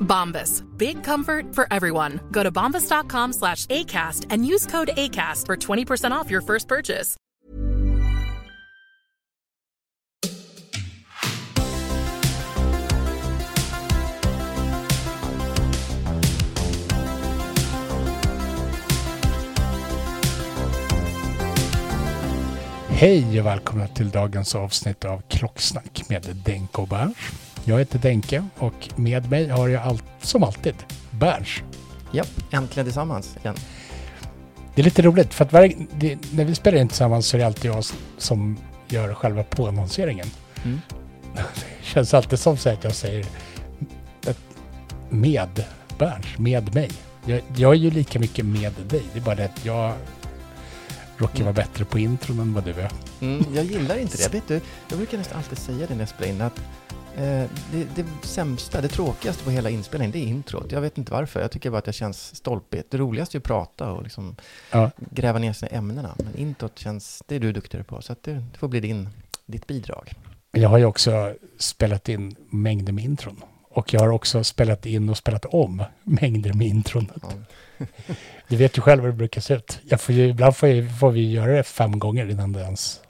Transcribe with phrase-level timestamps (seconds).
[0.00, 0.62] Bombas.
[0.78, 2.20] Big comfort for everyone.
[2.30, 7.16] Go to bombas.com slash ACAST and use code ACAST for 20% off your first purchase.
[23.04, 26.88] Hej och välkomna till dagens avsnitt av Klocksnack med Denko och
[27.64, 30.74] jag heter Denke och med mig har jag allt, som alltid
[31.10, 31.62] Berns.
[32.12, 33.54] Japp, äntligen tillsammans igen.
[34.74, 37.38] Det är lite roligt för att varje, det, när vi spelar in tillsammans så är
[37.38, 37.84] det alltid jag
[38.18, 40.26] som gör själva påannonseringen.
[40.64, 40.80] Mm.
[41.34, 41.44] Det
[41.82, 43.26] känns alltid som så att jag säger
[45.14, 45.64] med
[45.98, 46.90] Berns, med mig.
[47.24, 49.02] Jag, jag är ju lika mycket med dig.
[49.12, 49.92] Det är bara det att jag
[51.16, 52.90] råkar vara bättre på intron än vad du är.
[53.20, 54.28] Mm, jag gillar inte det.
[54.32, 56.60] Vet du, jag brukar nästan alltid säga det när jag spelar in att
[57.16, 57.48] det,
[57.94, 60.72] det sämsta, det tråkigaste på hela inspelningen, det är introt.
[60.72, 61.40] Jag vet inte varför.
[61.40, 62.90] Jag tycker bara att det känns stolpigt.
[62.90, 64.36] Det roligaste är att prata och liksom
[64.70, 64.90] Ja.
[65.10, 66.14] gräva ner sig i ämnena.
[66.18, 68.02] Men introt känns, det är du duktigare på.
[68.02, 69.08] Så det, det får bli din,
[69.46, 70.12] ditt bidrag.
[70.52, 73.42] Jag har ju också spelat in mängder med intron.
[73.70, 77.10] Och jag har också spelat in och spelat om mängder med intron.
[77.22, 77.28] Ja.
[78.48, 79.78] Du vet ju själv hur det brukar se ut.
[79.84, 83.00] Jag får ju, ibland får, jag, får vi göra det fem gånger innan det ens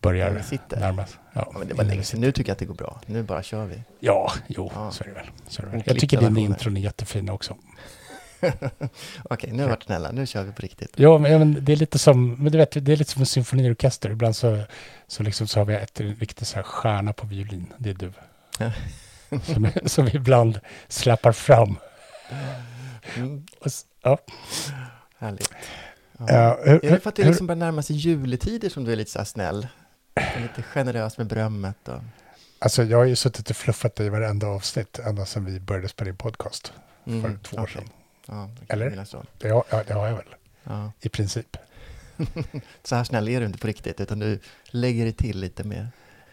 [0.00, 0.80] börjar sitter.
[0.80, 1.18] närmas.
[1.52, 2.20] Ja, men det var länge sedan.
[2.20, 3.00] Nu tycker jag att det går bra.
[3.06, 3.82] Nu bara kör vi.
[4.00, 4.90] Ja, jo, Ja.
[4.90, 5.26] så är det väl.
[5.48, 5.82] Så är det väl.
[5.86, 6.40] Jag tycker versioner.
[6.40, 7.56] intron är jättefina också.
[9.22, 10.10] Okej, nu har vi varit snälla.
[10.12, 10.92] Nu kör vi på riktigt.
[10.96, 13.22] Ja, men, ja, men det är lite som, men du vet, det är lite som
[13.22, 14.10] en symfoniorkester.
[14.10, 14.62] Ibland så,
[15.06, 17.66] så, liksom, så har vi ett riktigt så här stjärna på violin.
[17.78, 18.12] Det är du.
[19.44, 21.76] Som, som vi ibland släpar fram.
[23.16, 23.70] Mm, Och
[24.02, 24.18] Ja.
[25.18, 25.50] härligt.
[26.18, 26.26] Ja.
[26.28, 28.96] Ja, hur- Är det för att det liksom börjar närma sig juletider som du är
[28.96, 29.66] lite så här snäll?
[30.42, 32.00] Lite generös med berömmet och...
[32.58, 36.10] Alltså jag har ju suttit och fluffat i varenda avsnitt ända sedan vi började spela
[36.10, 36.72] in podcast
[37.04, 37.74] för Mm, två år okej.
[37.74, 37.88] sedan.
[38.26, 38.90] Ja, det Eller?
[38.90, 39.24] minnas så.
[39.38, 40.24] Ja, det har jag väl.
[40.64, 40.92] Ja.
[41.00, 41.56] I princip.
[42.84, 45.88] Så här snäll är du inte på riktigt, utan du lägger det till lite mer.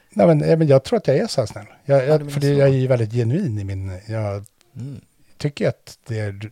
[0.09, 1.66] Nej, men, men jag tror att jag är så här snäll.
[1.85, 4.00] Jag, Ja, jag, för det, jag är ju väldigt genuin i min...
[4.07, 4.45] Jag
[4.75, 5.01] Mm.
[5.38, 6.51] tycker att det är...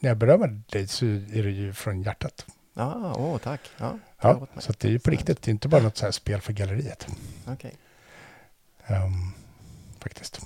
[0.00, 2.46] När jag berömmer dig så är det ju från hjärtat.
[2.74, 3.60] Ja, åh, tack.
[3.78, 5.42] Ja, Ja, så det är ju på riktigt.
[5.42, 7.06] Det är inte bara något så här spel för galleriet.
[7.46, 7.74] Okej.
[8.86, 9.32] Ehm,
[10.00, 10.40] faktiskt.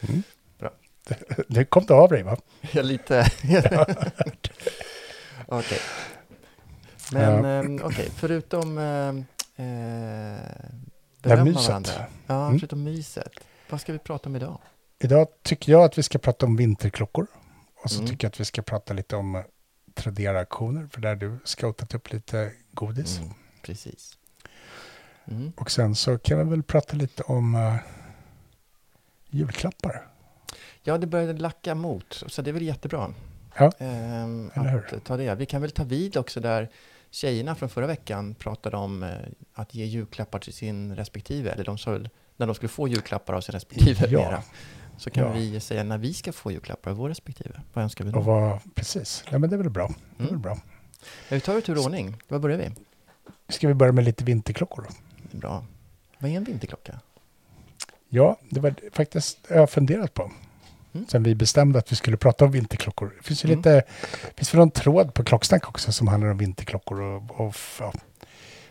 [0.00, 0.22] Mm.
[0.58, 0.70] Bra.
[1.08, 1.18] Det,
[1.48, 2.36] det kom det av dig va?
[2.72, 3.26] Jag lite...
[5.46, 5.78] Okej.
[7.12, 7.50] Men Ja.
[7.50, 9.08] ehm, okej, förutom eh,
[9.66, 10.40] eh,
[11.22, 11.68] berömma myset.
[11.68, 12.06] varandra.
[12.26, 12.58] Ja, Mm.
[12.58, 13.32] förutom myset.
[13.70, 14.58] Vad ska vi prata om idag?
[14.98, 17.26] Idag tycker jag att vi ska prata om vinterklockor.
[17.84, 18.10] Och så Mm.
[18.10, 19.42] tycker jag att vi ska prata lite om
[19.94, 20.86] Tradera-auktioner.
[20.92, 23.18] För där du scoutat upp lite godis.
[23.18, 23.30] Mm,
[23.62, 24.18] precis.
[25.24, 25.52] Mm.
[25.56, 27.74] Och sen så kan vi väl prata lite om uh,
[29.30, 30.06] julklappar.
[30.82, 33.14] Ja, det började lacka mot, så det är väl jättebra.
[33.58, 34.94] Ja, Ehm, eller hur?
[34.96, 35.34] att ta det.
[35.34, 36.68] Vi kan väl ta vid också där
[37.10, 39.10] tjejerna från förra veckan pratade om eh,
[39.54, 43.34] att ge julklappar till sin respektive, eller de sa väl när de skulle få julklappar
[43.34, 44.18] av sin respektive Ja.
[44.18, 44.42] mera.
[45.02, 45.32] Så kan Ja.
[45.32, 47.60] vi säga när vi ska få julklappar av vår respektive.
[47.72, 48.18] Vad önskar vi då?
[48.18, 49.24] Och vad, precis.
[49.30, 49.86] Ja, men det är väl bra.
[50.16, 50.42] Det är väl Mm.
[50.42, 50.58] bra.
[51.00, 52.16] Ja, vi tar det tur och ordning.
[52.28, 52.70] Var börjar vi?
[53.48, 54.86] Ska vi börja med lite vinterklockor?
[55.32, 55.38] då?
[55.38, 55.64] Bra.
[56.18, 57.00] Vad är en vinterklocka?
[58.08, 60.30] Ja, det var faktiskt jag funderat på.
[60.92, 61.06] Mm.
[61.08, 63.14] Sen vi bestämde att vi skulle prata om vinterklockor.
[63.18, 63.58] Det finns ju Mm.
[63.58, 63.82] lite,
[64.36, 67.00] finns väl någon tråd på Klocksnack också som handlar om vinterklockor.
[67.00, 67.92] Och, och ja,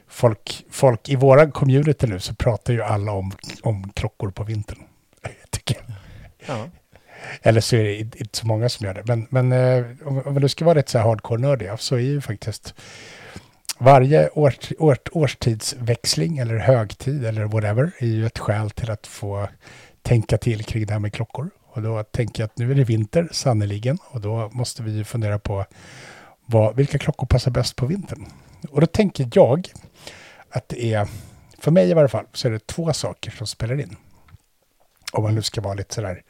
[0.08, 3.32] folk, folk i våra community nu så pratar ju alla om,
[3.64, 4.80] om klockor på vintern.
[5.50, 5.91] Tycker jag.
[6.48, 6.70] Ja.
[7.42, 9.04] Eller så är det inte så många som gör det.
[9.06, 12.74] Men, men eh, om, du ska vara lite så här hardcore-nördiga så är ju faktiskt
[13.78, 19.48] varje års, års, årstidsväxling eller högtid eller whatever är ju ett skäl till att få
[20.02, 21.50] tänka till kring det här med klockor.
[21.74, 25.40] Och då tänker jag att nu är det vinter, sannoliken, och då måste vi fundera
[25.40, 25.66] på
[26.46, 28.26] vad, vilka klockor passar bäst på vintern.
[28.70, 29.68] Och då tänker jag
[30.50, 31.08] att det är,
[31.58, 33.96] för mig i varje fall, så är det två saker som spelar in.
[35.12, 36.24] Om man nu ska vara lite sådär,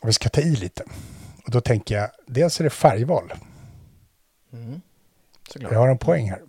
[0.00, 0.84] om vi ska ta i lite.
[1.44, 3.32] Och då tänker jag, dels är det färgval.
[4.52, 4.80] Mm.
[5.54, 6.42] Jag har en poäng här.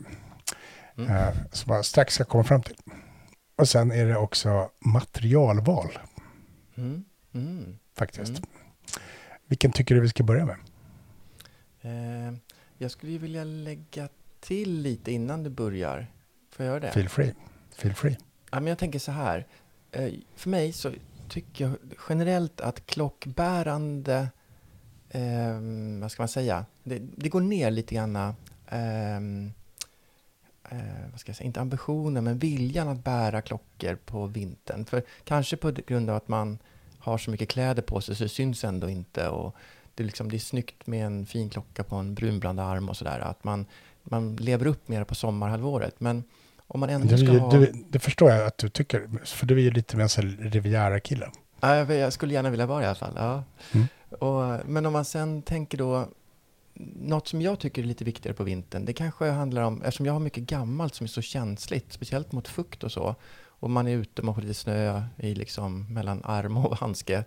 [0.97, 1.11] Mm.
[1.11, 2.75] eh, som jag strax ska komma fram till.
[3.55, 5.99] Och sen är det också materialval
[6.75, 7.03] Mm.
[7.33, 7.77] Mm.
[7.95, 8.29] faktiskt.
[8.29, 8.43] Mm.
[9.47, 10.55] Vilken tycker du vi ska börja med?
[11.81, 12.33] Eh,
[12.77, 14.09] jag skulle vilja lägga
[14.39, 16.07] till lite innan du börjar.
[16.51, 16.91] Får jag göra det?
[16.91, 17.33] Feel free.
[17.75, 18.17] Feel free.
[18.51, 19.47] Ja, men jag tänker så här.
[19.93, 20.91] Eh, för mig så
[21.29, 21.77] tycker jag
[22.09, 24.29] generellt att klockbärande,
[25.09, 25.59] eh,
[26.01, 28.15] vad ska man säga, det, det går ner lite grann,
[28.69, 29.51] ehm,
[30.69, 30.77] eh,
[31.11, 34.85] vad ska jag säga, inte ambitionen, men viljan att bära klockor på vintern.
[34.85, 36.59] För kanske på grund av att man
[36.99, 39.29] har så mycket kläder på sig så det syns ändå inte.
[39.29, 39.55] Och
[39.95, 42.97] det, är liksom, det är snyggt med en fin klocka på en brunblandad arm och
[42.97, 43.19] sådär.
[43.19, 43.65] Att man,
[44.03, 45.99] man lever upp mer på sommarhalvåret.
[45.99, 46.23] Men
[46.67, 47.51] om man ändå ska du, ha...
[47.51, 51.31] du, det förstår jag att du tycker, för du är ju lite mer en Riviera-kille.
[51.59, 53.13] Ja, jag, skulle gärna vilja vara i alla fall.
[53.15, 53.43] Ja.
[53.71, 53.87] Mm.
[54.19, 56.07] Och, men om man sen tänker då,
[56.95, 60.13] något som jag tycker är lite viktigare på vintern, det kanske handlar om, eftersom jag
[60.13, 63.15] har mycket gammalt som är så känsligt, speciellt mot fukt och så,
[63.45, 67.23] och man är ute, man får lite snö i liksom mellan arm och handske,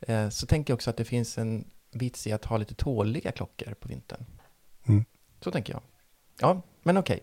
[0.00, 3.32] eh, så tänker jag också att det finns en vits i att ha lite tåliga
[3.32, 4.24] klockor på vintern.
[4.86, 5.04] Mm.
[5.40, 5.82] Så tänker jag.
[6.40, 7.20] Ja, men okej.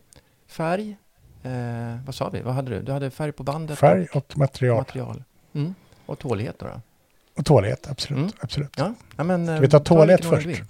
[0.48, 0.98] Färg,
[1.44, 2.42] eh, vad sa vi?
[2.42, 2.82] Vad hade du?
[2.82, 4.78] Du hade färg på bandet Färg och material.
[4.78, 5.24] material.
[5.54, 5.76] Mm.
[6.06, 6.66] Och tålighet då?
[6.66, 6.82] då?
[7.36, 8.20] Och tålighet, absolut.
[8.20, 8.32] Mm.
[8.40, 8.74] absolut.
[8.78, 9.46] Ja, ja men...
[9.46, 10.48] Ska vi ta tålighet ordning först?
[10.48, 10.66] du vill.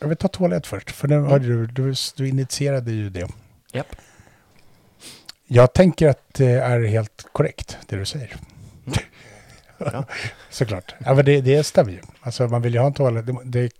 [0.00, 3.28] Jag vill ta tålighet först, för nu har du, du, du initierade ju det.
[3.72, 3.96] Japp.
[5.46, 8.36] Jag tänker att det är helt korrekt, det du säger.
[8.86, 8.98] Mm.
[9.92, 10.04] Ja.
[10.50, 10.94] Såklart.
[10.98, 12.00] Ja, men det, det stämmer ju.
[12.20, 13.26] Alltså man vill ju ha en toalett.
[13.26, 13.72] Det, det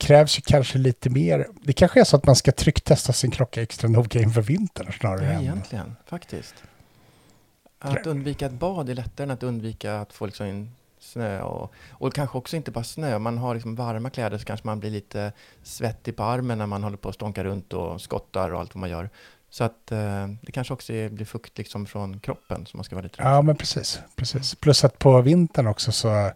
[0.00, 1.46] krävs ju kanske lite mer.
[1.62, 5.24] Det kanske är så att man ska trycktesta sin klocka extra noga inför vintern snarare
[5.24, 5.40] Ja, än...
[5.40, 6.54] egentligen, faktiskt.
[7.78, 11.72] Att undvika ett bad är lättare än att undvika att få liksom in snö och,
[11.90, 13.18] och kanske också inte bara snö.
[13.18, 15.32] Man har liksom varma kläder så kanske man blir lite
[15.62, 18.80] svettig på armen när man håller på att stånka runt och skottar och allt vad
[18.80, 19.10] man gör.
[19.50, 22.96] Så att eh, det kanske också är, blir fukt liksom från kroppen som man ska
[22.96, 24.54] vara lite rädd Ja, men precis, precis.
[24.54, 26.30] Plus att på vintern också så...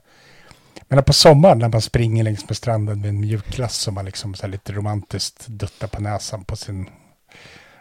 [0.88, 4.34] Men på sommaren när man springer längs med stranden med en mjukglass och man liksom
[4.34, 6.90] så här lite romantiskt duttar på näsan på sin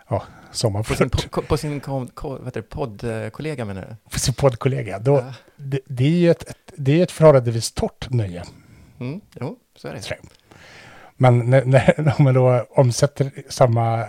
[0.09, 1.47] ja, På sin, sommarflört.
[1.47, 4.09] på sin kom, vad heter det, poddkollega menar du?
[4.11, 5.00] På sin poddkollega.
[5.00, 5.33] Då, Ja.
[5.55, 8.44] det, det är ju ett, ett, det är ett förhållandevis torrt nöje.
[9.00, 10.01] Mm, jo, så är det.
[10.01, 10.17] tror.
[11.17, 14.05] Men när, när, om man då omsätter samma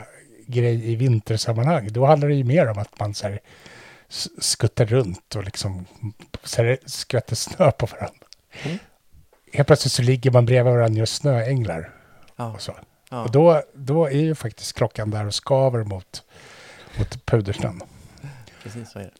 [0.46, 3.40] grej i vintersammanhang, då handlar det ju mer om att man så här,
[4.38, 5.86] skuttar runt och liksom
[6.44, 8.23] så här, skvätter snö på varandra.
[8.62, 8.78] Mm.
[9.52, 11.90] Helt plötsligt så ligger man bredvid varandra och snöänglar
[12.36, 12.74] Ja, och så.
[13.10, 13.22] ja.
[13.24, 16.22] Och då, då är ju faktiskt klockan där och skaver mot,
[16.98, 17.80] mot pudersnön.
[18.62, 19.10] precis så är det.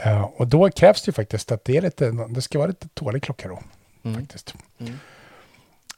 [0.00, 2.88] Eh, och då krävs det ju faktiskt att det, är lite, det ska vara lite
[2.88, 3.62] tålig klocka då.
[4.02, 4.20] Mm.
[4.20, 4.54] Faktiskt.
[4.78, 4.98] Mm.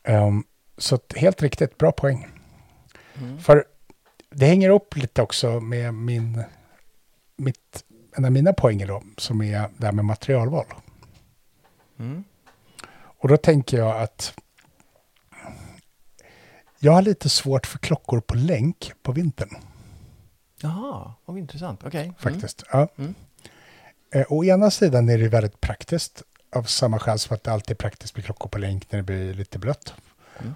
[0.02, 0.44] Ehm,
[0.78, 2.26] så helt riktigt, bra poäng.
[3.18, 3.38] Mm.
[3.38, 3.64] För
[4.30, 6.42] det hänger upp lite också med min,
[7.36, 7.84] mitt,
[8.16, 10.66] en av mina poänger då, som är det här med materialval.
[11.98, 12.24] Mm.
[12.96, 14.34] Och då tänker jag att
[16.78, 19.56] jag har lite svårt för klockor på länk på vintern,
[20.60, 21.80] Jaha, vad intressant.
[21.84, 22.02] Okej.
[22.02, 22.14] Mm.
[22.14, 22.62] faktiskt.
[22.72, 22.88] Ja.
[22.96, 23.14] Mm.
[24.10, 26.22] Eh, å ena sidan är det väldigt praktiskt,
[26.52, 29.02] av samma skäl som att det alltid är praktiskt med klockor på länk när det
[29.02, 29.94] blir lite blött.
[30.38, 30.54] Mm.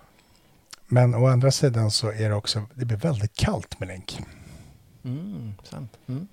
[0.87, 4.19] Men å andra sidan så är det också, det blir väldigt kallt med länk.
[5.05, 5.97] Mm, sant.
[6.07, 6.29] Mm.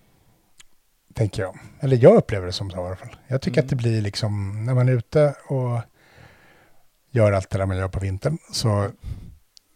[1.18, 1.60] Tänker jag.
[1.80, 3.16] Eller jag upplever det som så i alla fall.
[3.28, 3.66] Jag tycker Mm.
[3.66, 5.82] att det blir liksom, när man är ute och
[7.12, 8.92] gör allt det där man gör på vintern, så,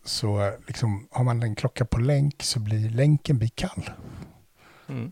[0.03, 3.89] så liksom, har man en klocka på länk så blir länken blir kall.
[4.89, 5.11] Mm.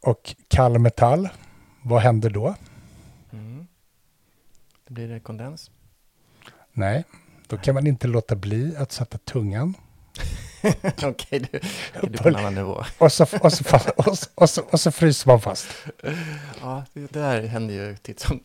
[0.00, 1.28] Och kall metall,
[1.82, 2.54] vad händer då?
[3.32, 3.66] Mm.
[4.86, 5.70] Det blir det kondens.
[6.72, 7.04] Nej,
[7.46, 9.74] då kan man inte låta bli att sätta tungan.
[11.02, 11.60] Okej, du,
[12.02, 12.84] du är på en annan nivå.
[12.98, 13.64] Och så, och så,
[13.96, 15.68] och så, och så, och så fryser man fast.
[16.60, 18.40] Ja, det där händer ju titt som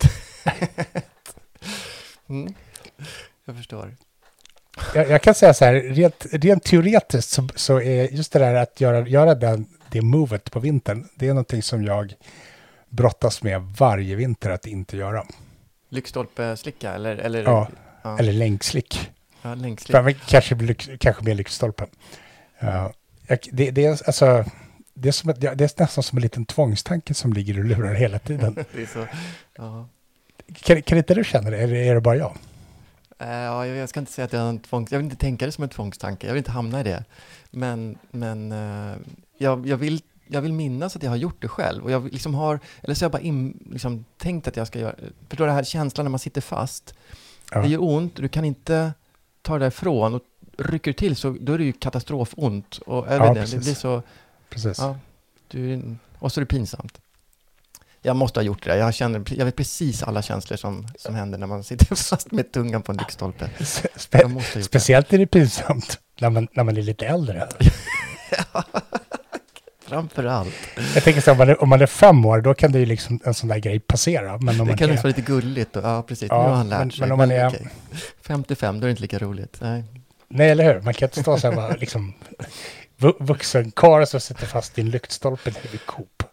[2.30, 2.54] mm.
[3.46, 3.96] Jag förstår.
[4.96, 8.54] Jag, jag kan säga så här, rent, rent teoretiskt så, så är just det där
[8.54, 12.14] att göra, göra den, det movet på vintern, det är någonting som jag
[12.90, 15.24] brottas med varje vinter att inte göra.
[15.90, 17.16] Lyktstolpe-slicka eller?
[17.16, 17.68] eller Ja,
[18.02, 18.20] ja.
[18.20, 19.12] Eller länkslick.
[19.42, 21.88] Ja, längst kanske, kanske mer lyktstolpen.
[22.60, 22.94] Jag-
[23.52, 24.46] det, det, är, alltså,
[24.94, 27.94] det, är som, ett- det är nästan som en liten tvångstanke som ligger och lurar
[27.94, 28.54] hela tiden.
[28.74, 29.06] Det är så,
[29.56, 29.88] ja.
[30.54, 32.38] Kan, kan inte du känna det, eller är det bara jag?
[33.20, 34.92] Eh, Ja, jag ska inte säga att jag har en tvångs...
[34.92, 37.04] Jag vill inte tänka det som en tvångstanke, jag vill inte hamna i det.
[37.52, 38.96] Men, men eh,
[39.38, 41.84] jag, jag, vill, jag vill minnas att jag har gjort det själv.
[41.84, 44.80] Och jag liksom har, eller så har jag bara in, liksom, tänkt att jag ska
[44.80, 44.96] göra...
[45.30, 46.94] Förstår du, den här känslan när man sitter fast?
[47.52, 47.62] Ja.
[47.62, 48.94] Det gör ont, du kan inte
[49.48, 50.14] ta det därifrån.
[50.16, 50.22] Och
[50.58, 52.78] rycker till så då är det ju katastrofont.
[52.78, 53.64] Och jag Ja, det precis.
[53.64, 54.04] blir så...
[54.50, 54.78] Precis.
[54.80, 54.98] Ja,
[55.48, 55.82] du,
[56.20, 56.98] och så är det pinsamt.
[58.02, 58.78] Jag måste ha gjort det.
[58.78, 62.52] Jag, känner, jag vet precis alla känslor som, som händer när man sitter fast med
[62.52, 63.50] tungan på en lyktstolpe.
[63.96, 64.64] Spe, gjort det.
[64.64, 67.48] speciellt är det pinsamt när man, när man är lite äldre.
[68.52, 68.97] Framför
[69.92, 70.50] allt.
[70.96, 72.80] Jag tänker så här, om man är, om man är fem år, då kan det
[72.80, 74.38] ju liksom en sån där grej passera.
[74.38, 75.76] Men om Det man kan också vara lite gulligt.
[75.76, 76.28] Och, ja, precis.
[76.30, 77.00] Ja, nu har han lärt men- sig.
[77.02, 77.68] men om man är- okej.
[78.22, 79.58] 55, då är det inte lika roligt.
[79.62, 79.84] Nej.
[80.30, 80.82] Nej, eller hur?
[80.82, 82.14] Man kan inte stå så här bara liksom
[82.98, 86.24] vu- vuxen karl som sitter fast en lyktstolpe nere vid Coop.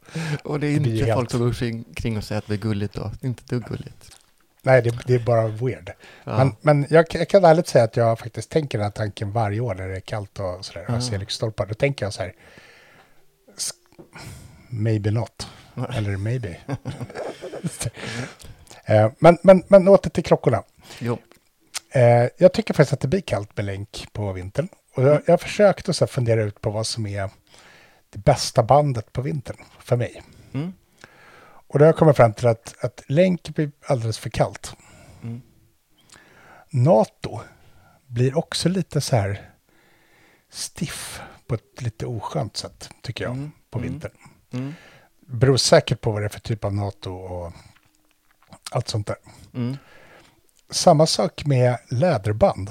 [0.45, 1.53] Och det är Det inte helt- folk som går
[1.95, 3.11] kring- och säger att det är gulligt då.
[3.21, 4.11] Det är inte dugg gulligt.
[4.63, 5.91] Nej, det, det är bara weird.
[6.25, 6.37] Ja.
[6.37, 9.61] Men, men jag, jag kan ärligt säga att jag faktiskt tänker den här tanken varje
[9.61, 10.85] år när det är kallt och sådär.
[10.89, 11.01] Och Ja.
[11.01, 11.67] ser lyktstolpar.
[11.67, 12.33] Då tänker jag så här.
[14.17, 14.23] "S-
[14.69, 15.49] Maybe not.
[15.95, 16.57] Eller maybe.
[18.87, 20.63] Eh, men, men, men åter till klockorna.
[21.01, 21.19] Jo.
[21.91, 24.69] Eh, jag tycker faktiskt att det blir kallt med länk på vintern.
[24.95, 27.31] Och jag, jag har försökt att så fundera ut på vad som är
[28.11, 30.23] det bästa bandet på vintern för mig.
[30.55, 30.73] Mm.
[31.45, 34.77] Och då har jag kommit fram till att, att länk blir alldeles för kallt.
[35.23, 35.43] Mm.
[36.71, 37.41] NATO
[38.07, 39.51] blir också lite så här
[40.51, 43.53] stiff på ett lite oskönt sätt, tycker jag, Mm.
[43.75, 43.91] På Mm.
[43.93, 44.13] vintern.
[44.53, 44.75] Mm.
[45.21, 47.53] Beror säkert på vad det är för typ av NATO och
[48.71, 49.17] allt sånt där.
[49.55, 49.77] Mm.
[50.71, 52.71] Samma sak med läderband.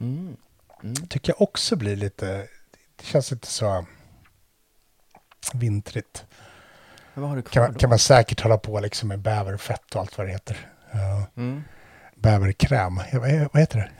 [0.00, 0.36] Mm.
[0.82, 0.94] Mm.
[0.94, 2.48] tycker jag också blir lite,
[2.96, 3.86] det känns inte så
[5.54, 6.24] vintrigt.
[7.50, 10.68] Kan kan man säkert hålla på liksom med bäverfett och allt vad det heter.
[10.92, 11.62] Ja, Mm.
[12.14, 13.90] bäverkräm, vad, heter det?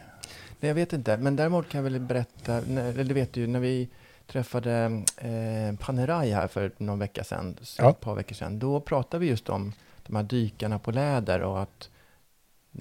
[0.60, 3.46] Nej, jag vet inte, men däremot kan jag väl berätta, eller det vet du ju,
[3.46, 3.88] när vi
[4.32, 7.90] träffade eh, Panerai här för någon vecka sedan, Ja.
[7.90, 9.72] ett par veckor sedan, då pratade vi just om
[10.06, 11.90] de här dykarna på läder och att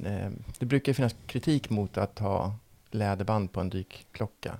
[0.05, 0.29] eh,
[0.59, 2.55] det brukar finnas kritik mot att ha
[2.91, 4.55] läderband på en dykklocka.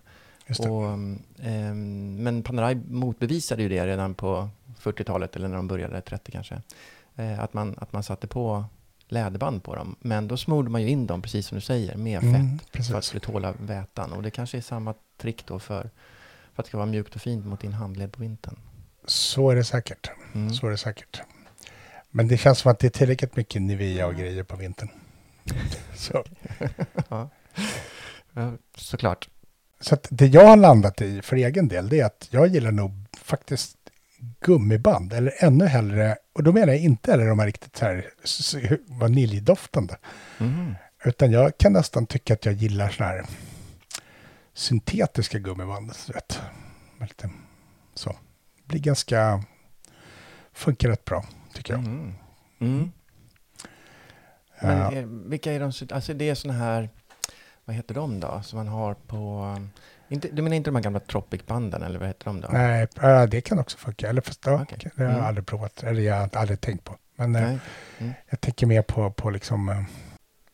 [0.69, 0.83] Och,
[1.45, 6.61] eh, men Panerai motbevisade ju det redan på 40-talet, eller när de började, 30 kanske,
[7.15, 8.65] eh, att, man, att man satte på
[9.07, 9.95] läderband på dem.
[9.99, 12.79] Men då smorde man ju in dem, precis som du säger, med fett Mm, för
[12.79, 14.13] att det skulle tåla vätan.
[14.13, 15.89] Och det kanske är samma trick då för,
[16.59, 18.55] för att det ska vara mjukt och fint mot din handled på vintern.
[19.05, 20.11] Så är det säkert.
[20.35, 20.53] Mm.
[20.53, 21.21] Så är det säkert.
[22.11, 24.89] Men det känns som att det är tillräckligt mycket Nivea och grejer på vintern.
[25.95, 26.23] Så,
[27.09, 27.29] ja.
[28.77, 29.29] Såklart.
[29.79, 32.71] så att det jag har landat i för egen del, det är att jag gillar
[32.71, 33.77] nog faktiskt
[34.39, 38.79] gummiband, eller ännu hellre, och då menar jag inte heller de här riktigt så här
[38.99, 39.95] vaniljdoftande,
[40.39, 40.75] Mm.
[41.05, 43.25] utan jag kan nästan tycka att jag gillar såna här
[44.59, 46.39] syntetiska gummiband, du vet.
[47.01, 47.29] Lite,
[47.93, 48.15] så.
[48.65, 49.43] Blir ganska,
[50.53, 51.79] funkar rätt bra, tycker jag.
[51.79, 52.13] Mm.
[52.59, 52.91] Mm.
[54.61, 54.91] Men Ja.
[54.91, 56.89] är, vilka är de, alltså det är såna här,
[57.65, 59.55] vad heter de då, som man har på,
[60.09, 62.47] inte, du menar inte de här gamla Tropic-banden eller vad heter de då?
[62.51, 64.09] Nej, ja, det kan också funka.
[64.09, 64.77] Eller fast, Okej.
[64.81, 65.25] det har jag Mm.
[65.25, 65.83] aldrig provat.
[65.83, 66.97] Eller jag har aldrig tänkt på.
[67.15, 67.43] Men eh.
[67.99, 68.13] Mm.
[68.29, 69.81] jag tänker mer på, på liksom, eh,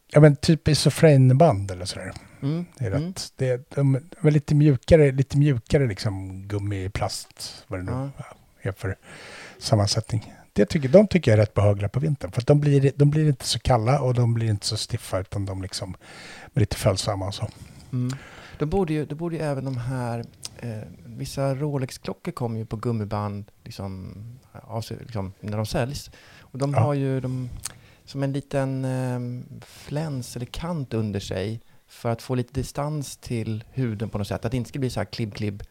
[0.07, 2.11] ja men typ isofrenband eller sådär.
[2.41, 2.65] Mm.
[2.77, 3.03] Det är Mm.
[3.07, 7.83] rätt, det är, de, de är lite mjukare, lite mjukare liksom gummi, plast, vad det
[7.83, 8.09] nu Ja.
[8.61, 8.95] är för
[9.59, 10.33] sammansättning.
[10.53, 12.31] Det tycker, de tycker jag är rätt behagliga på vintern.
[12.31, 15.45] För de blir, de blir inte så kalla och de blir inte så stiffa utan
[15.45, 15.95] de liksom
[16.53, 17.47] är lite följsamma och så.
[17.93, 18.17] Mm.
[18.59, 20.25] Då borde ju, då borde ju även de här,
[20.59, 24.13] eh, vissa Rolex-klockor kommer ju på gummiband liksom,
[24.99, 26.11] liksom, när de säljs.
[26.39, 26.79] Och de Ja.
[26.79, 27.49] har ju de,
[28.05, 29.19] som en liten eh,
[29.65, 31.61] fläns eller kant under sig
[31.95, 34.45] för att få lite distans till huden på något sätt.
[34.45, 35.63] Att det inte ska bli så här klibb-klibb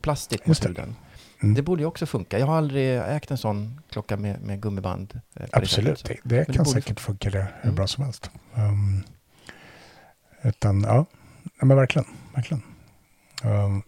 [0.00, 0.68] plastigt mot det.
[0.68, 0.96] huden.
[1.42, 1.54] Mm.
[1.54, 2.38] Det borde ju också funka.
[2.38, 5.20] Jag har aldrig ägt en sån klocka med, med gummiband.
[5.34, 7.74] eh, det Absolut, det, det det kan borde säkert funka det hur Mm.
[7.74, 8.30] bra som helst.
[8.54, 9.04] Um,
[10.42, 11.06] utan ja,
[11.62, 12.62] men verkligen, verkligen.
[13.44, 13.82] Um,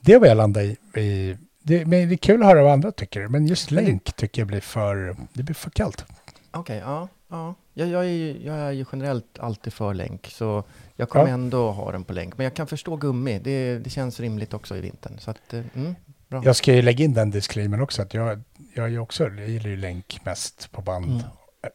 [0.00, 0.76] det var jag landade i.
[1.00, 4.16] i det, men det är kul att höra vad andra tycker, men just det- länk
[4.16, 6.04] tycker jag blir för, det blir för kallt.
[6.50, 7.08] Okej, ja.
[7.28, 7.54] ja.
[7.74, 10.64] Jag, jag, är ju, jag är ju generellt alltid för länk, så
[10.96, 11.34] jag kommer Ja.
[11.34, 12.38] ändå ha den på länk.
[12.38, 15.18] Men jag kan förstå gummi, det, det känns rimligt också i vintern.
[15.18, 15.94] Så att, eh, mm,
[16.28, 16.42] bra.
[16.44, 18.42] Jag ska ju lägga in den disclaimen också, att jag,
[18.74, 21.22] jag, är också, jag gillar ju länk mest på band Mm.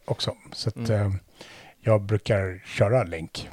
[0.04, 0.34] också.
[0.52, 0.90] Så att Mm.
[1.06, 1.12] eh,
[1.80, 3.50] jag brukar köra länk.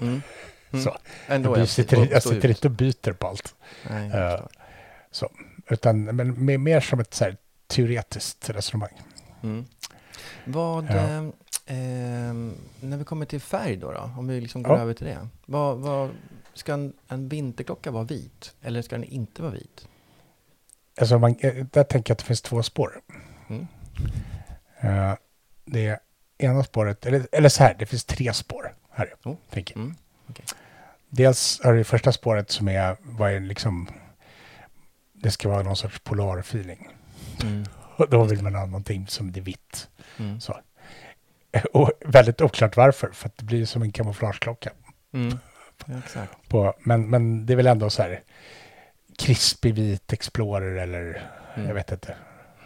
[0.00, 0.22] Mm.
[0.70, 0.84] Mm.
[0.84, 0.96] Så.
[1.26, 3.54] Ändå jag, sitter, jag sitter inte och byter på allt.
[3.90, 4.48] Nej, Eh, förstår.
[5.10, 5.28] så.
[5.70, 7.36] Utan men, mer, mer som ett så här,
[7.66, 9.00] teoretiskt resonemang.
[9.42, 9.64] Mm.
[10.44, 11.32] Vad, Ja.
[11.68, 14.82] Eh, ehm, när vi kommer till färg då, då om vi liksom går Ja.
[14.82, 15.28] över till det.
[15.46, 16.10] Vad, vad,
[16.54, 19.88] ska en, en vinterklocka vara vit eller ska den inte vara vit?
[21.00, 23.00] Alltså man, eh, där tänker jag att det finns två spår.
[23.48, 23.66] Mm.
[24.80, 25.14] Eh,
[25.64, 26.00] det
[26.38, 29.14] ena spåret, eller, eller så här, det finns tre spår här.
[29.24, 29.34] Oh.
[29.50, 29.82] Tänker jag.
[29.82, 29.96] Mm.
[31.08, 33.88] Dels har du det första spåret som är, vad är liksom,
[35.12, 36.88] det ska vara någon sorts polarfeeling.
[37.42, 37.64] Mm.
[37.96, 39.88] Och då vill man ha någonting som är vitt.
[40.18, 40.40] Mm.
[40.40, 40.60] Så.
[41.72, 44.70] Och väldigt oklart varför, för det blir som en kamouflageklocka.
[45.12, 45.38] Mm.
[46.04, 46.32] Exakt.
[46.48, 48.20] På, men, men det är väl ändå så här
[49.18, 51.68] krispig vit Explorer eller Mm.
[51.68, 52.16] jag vet inte.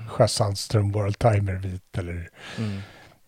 [0.09, 2.81] Sjö Sandström World Timer vit eller Mm.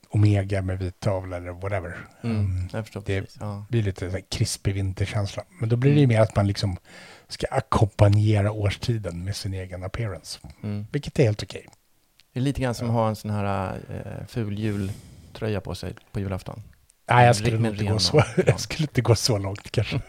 [0.09, 1.99] Omega med vit tavla eller whatever.
[2.23, 2.37] Mm.
[2.41, 2.69] Mm.
[2.73, 3.37] Det- precis.
[3.41, 3.67] Ja.
[3.69, 5.43] Blir lite så här krispig vinterkänsla.
[5.61, 6.15] Men då blir det ju Mm.
[6.17, 6.77] mer att man liksom
[7.29, 10.39] ska ackompanjera årstiden med sin egen appearance.
[10.63, 10.87] Mm.
[10.93, 11.67] Vilket är helt okej.
[12.33, 14.59] Det är lite grann som att ha en sån här eh, ful
[15.35, 16.63] jultröja på sig på julafton.
[17.09, 20.01] Nej, jag skulle, inte gå så, jag skulle inte gå så långt kanske.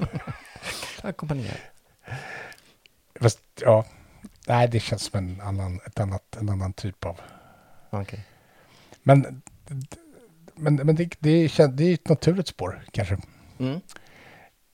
[1.01, 1.57] Ackompanjera.
[3.19, 3.85] Fast, ja,
[4.47, 7.19] nej, det känns som en annan, ett annat, en annan typ av...
[7.89, 8.25] Okej.
[9.03, 9.41] Men,
[10.55, 13.17] men, men det, det, det är ett naturligt spår kanske.
[13.59, 13.81] Mm.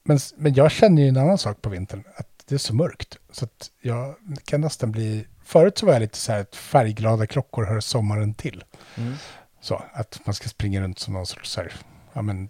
[0.03, 3.17] Men, men jag känner ju en annan sak på vintern, att det är så mörkt.
[3.31, 4.15] Så att jag
[4.45, 5.27] kan nästan bli...
[5.43, 8.63] Förut så var jag lite så här att färgglada klockor hör sommaren till.
[8.97, 9.13] Mm.
[9.61, 11.73] Så att man ska springa runt som någon sorts så här,
[12.13, 12.49] ja men,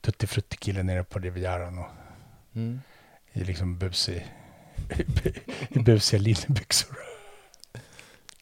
[0.00, 1.86] tuttifrutti-kille nere på Rivieran och
[2.54, 2.80] Mm.
[3.32, 4.26] i liksom busig,
[5.68, 6.96] i busiga linnebyxor.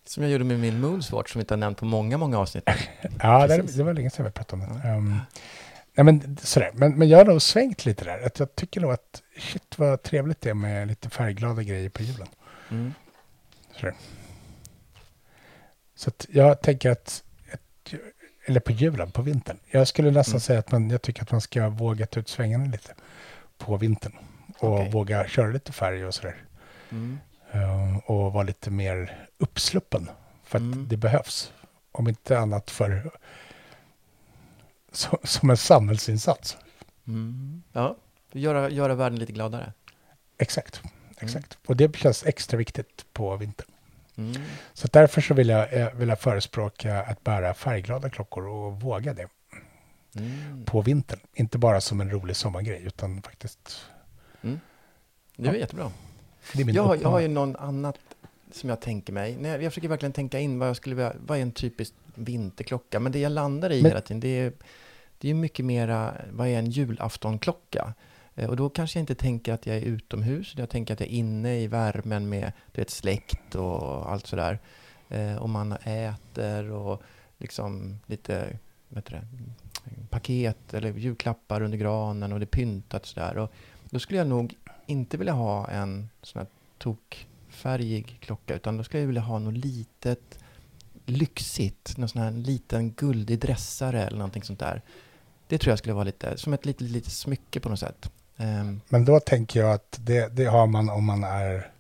[0.05, 2.65] Som jag gjorde med min Moonswatch som vi inte har nämnt på många, många avsnitt.
[3.23, 4.89] Ja, det, det var länge sedan vi pratade om det.
[4.89, 4.95] Ja.
[4.95, 5.21] Um,
[5.95, 6.71] nej, men sådär.
[6.75, 8.27] Men, men jag har nog svängt lite där.
[8.27, 12.03] Att jag tycker nog att shit vad trevligt det är med lite färgglada grejer på
[12.03, 12.29] julen.
[12.71, 12.95] Mm.
[15.95, 17.24] Så att jag tänker att,
[18.47, 19.59] eller på julen, på vintern.
[19.71, 20.41] Jag skulle nästan Mm.
[20.41, 22.95] säga att man, jag tycker att man ska våga ta ut svängarna lite
[23.59, 24.13] på vintern.
[24.59, 24.91] Och Okej.
[24.91, 26.37] våga köra lite färg och sådär.
[26.91, 27.19] Mm.
[27.53, 30.09] Um, och vara lite mer uppsluppen.
[30.45, 30.89] För att Mm.
[30.89, 31.53] det behövs.
[31.93, 33.11] Om inte annat för
[34.93, 36.57] som, som en samhällsinsats.
[37.07, 37.63] Mm.
[37.73, 37.97] Ja,
[38.33, 39.73] göra, göra världen lite gladare.
[40.39, 40.83] Exakt.
[41.19, 41.59] Exakt.
[41.67, 43.67] Och det känns extra viktigt på vintern.
[44.17, 44.43] Mm.
[44.73, 49.15] Så därför så vill jag, eh, vill jag förespråka att bära färgglada klockor och våga
[49.15, 49.29] det
[50.17, 50.65] Mm.
[50.65, 51.19] på vintern.
[51.35, 53.85] Inte bara som en rolig sommargrej utan faktiskt.
[54.41, 54.49] Det
[55.49, 55.55] är Ja.
[55.55, 55.91] jättebra.
[56.53, 57.99] Det är min Jag, har- jag har ju någon annat
[58.53, 59.37] som jag tänker mig.
[59.41, 63.01] Nej, jag försöker verkligen tänka in vad jag skulle vilja, vad är en typisk vinterklocka?
[63.01, 64.53] Men det jag landar i Men- hela tiden, det är,
[65.19, 67.95] det är mycket mera, vad är en julaftonklocka?
[68.35, 71.01] Eh, och då kanske jag inte tänker att jag är utomhus, utan jag tänker att
[71.01, 74.59] jag är inne i värmen med du vet, släkt och allt sådär.
[75.09, 77.03] Eh, och man äter och
[77.39, 79.27] liksom lite, vet det,
[80.11, 83.39] paket eller julklappar under granen och det är pyntat sådär.
[83.39, 83.53] Och
[83.91, 84.55] då skulle jag nog
[84.87, 89.65] inte vilja ha en sån här tokfärgig klocka, utan då skulle jag vilja ha något
[89.65, 90.39] litet
[91.07, 94.83] lyxigt, någon sån här liten guldig dressare eller någonting sånt där.
[95.49, 98.11] Det tror jag skulle vara lite, som ett litet, litet smycke på något sätt.
[98.37, 101.71] Ehm, Men då tänker jag att det, det har man om man är...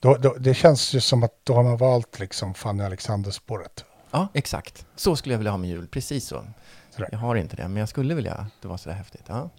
[0.00, 3.84] Då, då, det känns ju som att då har man valt liksom Fanny Alexander-spåret.
[4.10, 4.86] ja, exakt.
[4.96, 6.44] Så skulle jag vilja ha min jul, precis så.
[6.90, 7.08] Sådär.
[7.12, 9.24] Jag har inte det, men jag skulle vilja att det var så där häftigt.
[9.26, 9.50] Ja,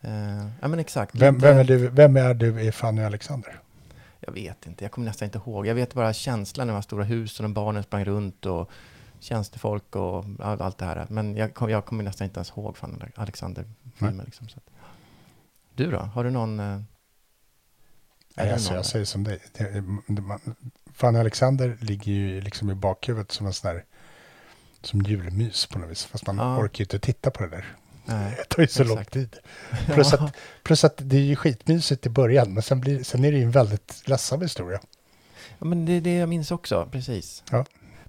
[0.00, 1.14] Ehm, ja men exakt.
[1.14, 3.60] Vem, vem, är du, vem är du i Fanny Alexander?
[4.20, 5.66] Jag vet inte, jag kommer nästan inte ihåg.
[5.66, 8.70] Jag vet bara känslan när man stora husen och barnen sprang runt och
[9.20, 11.06] tjänstefolk och all- allt det här.
[11.10, 14.24] Men jag, jag kommer nästan inte ens ihåg från Alexander-filmen.
[14.26, 14.64] Liksom, så att.
[15.76, 15.98] Du då?
[15.98, 16.60] Har du någon...
[16.60, 16.80] eh,
[18.34, 19.38] Nej, alltså, någon jag säger som dig.
[20.94, 23.84] Fanny Alexander ligger ju liksom i bakhuvudet som en sån där
[24.82, 26.04] som julmys på något vis.
[26.04, 26.58] Fast man Ja.
[26.58, 27.76] orkar ju inte titta på det där.
[28.04, 28.34] Nej.
[28.38, 29.12] Det tar ju så lång exakt.
[29.12, 29.36] tid.
[29.86, 30.24] Plus Ja.
[30.24, 33.38] att, plus att det är ju skitmysigt i början, men sen, blir, sen är det
[33.38, 34.80] ju en väldigt ledsam historia.
[35.58, 37.42] Ja, men det är det jag minns också, precis.
[37.50, 37.64] Ja.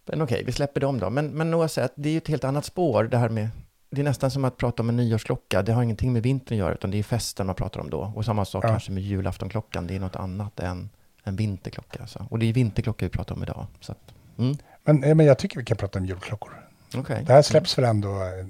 [0.06, 1.10] Men okej, vi släpper dem då.
[1.10, 3.50] Men, men oavsett, det är ju ett helt annat spår det här med...
[3.90, 5.62] Det är nästan som att prata om en nyårsklocka.
[5.62, 8.00] Det har ingenting med vintern att göra, utan det är festen man pratar om då.
[8.16, 8.68] Och samma sak Ja.
[8.70, 9.88] kanske med julaftonklockan.
[9.88, 10.90] Det är något annat än
[11.24, 12.00] en vinterklocka.
[12.02, 12.28] Alltså.
[12.30, 13.68] Och det är vinterklocka vi pratar om idag.
[13.80, 16.68] Så att, mm, Men, eh, men jag tycker vi kan prata om julklockor.
[16.98, 17.24] okej.
[17.28, 18.48] Det här släpps väl ändå eh,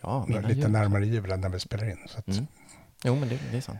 [0.00, 0.70] Ja, lite jul.
[0.70, 1.98] närmare julen när vi spelar in.
[2.08, 2.46] Så att, Mm.
[3.04, 3.78] Jo, men det, det är sant.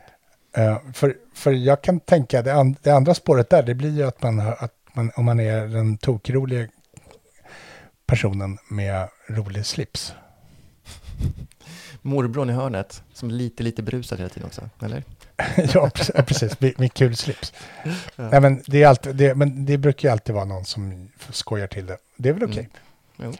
[0.57, 4.03] Eh, för, för jag kan tänka, det, an, det andra spåret där, det blir ju
[4.07, 6.67] att man, att man om man är den tokroliga
[8.05, 10.13] personen med rolig slips.
[12.01, 15.03] Morbrorn i hörnet som lite, lite brusad hela tiden också, eller?
[15.73, 15.89] ja,
[16.25, 16.71] precis, ja.
[16.77, 17.53] Med, kul slips.
[18.15, 21.67] Nej, men det, är alltid, det, men det brukar ju alltid vara någon som skojar
[21.67, 21.97] till det.
[22.17, 22.69] Det är väl okej.
[23.19, 23.31] Mm.
[23.31, 23.33] Jo.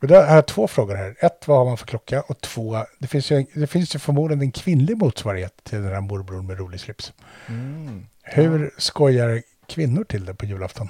[0.00, 1.16] Men då har jag två frågor här.
[1.20, 2.22] Ett, vad har man för klocka?
[2.22, 6.00] Och två, det finns ju, det finns ju förmodligen en kvinnlig motsvarighet till den här
[6.00, 7.12] morbrorn med rolig slips.
[7.46, 8.06] Mm.
[8.22, 10.88] Hur skojar kvinnor till det på julafton?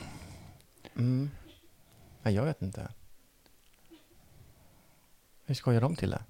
[0.97, 1.31] Mm.
[2.23, 2.89] Nej, jag vet inte.
[5.47, 6.23] Hur skojar de till det?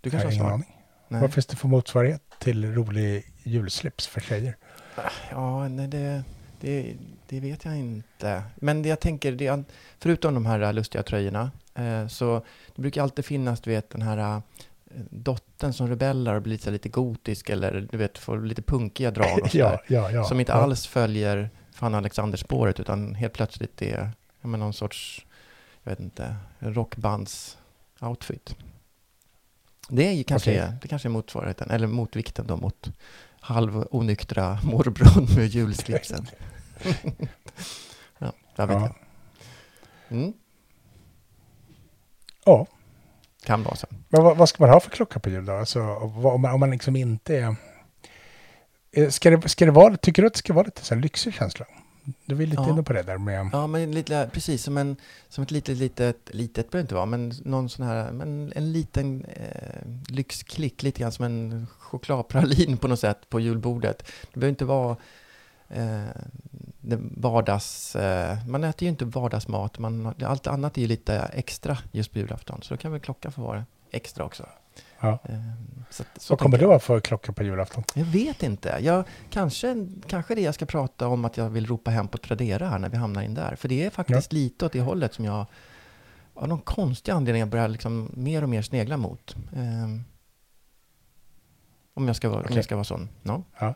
[0.00, 0.52] Du kanske har ingen svar?
[0.52, 0.76] aning.
[1.08, 1.20] Nej.
[1.20, 4.56] Vad finns det för motsvarighet till rolig julslips för tjejer?
[5.30, 6.24] Ja, nej, det,
[6.60, 6.96] det,
[7.28, 8.42] det vet jag inte.
[8.56, 9.64] Men det jag tänker, det
[9.98, 14.18] förutom de här lustiga tröjorna, eh, så det brukar alltid finnas, du vet, den här
[14.18, 14.40] eh,
[15.10, 18.62] dottern som rebellar och blir lite, så här lite gotisk eller du vet, får lite
[18.62, 20.24] punkiga drag och ja, ja, ja.
[20.24, 25.26] som inte alls följer fan Alexander-spåret utan helt plötsligt är ja, men någon sorts,
[25.82, 26.36] jag vet inte,
[28.00, 28.56] rockbands-outfit.
[29.88, 32.90] Det är ju kanske, är, det kanske är motsvarigheten, eller motvikten då mot
[33.40, 36.26] halv onyktra morbrorn med julslipsen.
[38.18, 38.94] ja, jag vet Ja.
[40.10, 40.32] Mm,
[42.44, 42.66] ja.
[43.44, 43.86] kan vara så.
[44.08, 45.52] Men vad, vad ska man ha för klocka på jul då?
[45.52, 47.56] Alltså, vad, om, man, om man liksom inte är-
[49.10, 51.34] Ska det, ska det vara, tycker du att det ska vara lite så här lyxig
[51.34, 51.66] känsla?
[52.26, 52.70] Du var ju lite Ja.
[52.70, 53.50] inne på det där med...
[53.52, 54.96] Ja, men lite, precis som, en,
[55.28, 58.72] som ett litet, litet, litet behöver det inte vara, men någon sån här, men en
[58.72, 63.98] liten eh, lyxklick, lite grann som en chokladpralin på något sätt på julbordet.
[64.32, 64.96] Det behöver inte vara
[65.68, 66.02] eh,
[67.16, 72.12] vardags, eh, man äter ju inte vardagsmat, man, allt annat är ju lite extra just
[72.12, 74.46] på julafton, så då kan väl klockan få vara extra också.
[75.00, 75.18] Ja.
[75.24, 75.38] Eh,
[75.90, 76.68] så, så Vad kommer jag.
[76.68, 77.84] ha för klocka på julafton?
[77.94, 78.78] Jag vet inte.
[78.80, 82.68] Jag, kanske, kanske det jag ska prata om att jag vill ropa hem på Tradera
[82.68, 83.56] här när vi hamnar in där.
[83.56, 85.46] För det är faktiskt lite åt det hållet som jag
[86.34, 89.36] av någon konstig anledning börjar liksom mer och mer snegla mot.
[89.56, 90.04] Ehm,
[91.94, 92.56] om, jag ska vara, om Okej.
[92.56, 93.08] jag ska vara sån.
[93.22, 93.42] Ja.
[93.58, 93.74] Ja.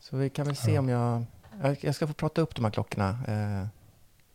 [0.00, 0.78] Så vi kan väl se Ja.
[0.80, 1.24] om jag...
[1.62, 1.76] jag...
[1.80, 3.66] Jag ska få prata upp de här klockorna eh,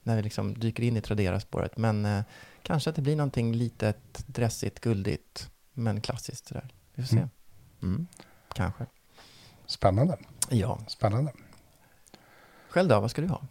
[0.04, 1.78] när vi liksom dyker in i Tradera-spåret.
[1.78, 2.22] Men eh,
[2.64, 6.68] kanske att det blir någonting litet, dressigt, guldigt, men klassiskt sådär.
[6.94, 7.18] Vi får se.
[7.18, 7.30] Mm.
[7.82, 8.08] Mm.
[8.54, 8.86] Kanske.
[9.66, 10.18] Spännande.
[10.50, 10.80] Ja.
[10.88, 11.32] Spännande.
[12.70, 13.42] Själv då, vad ska du ha?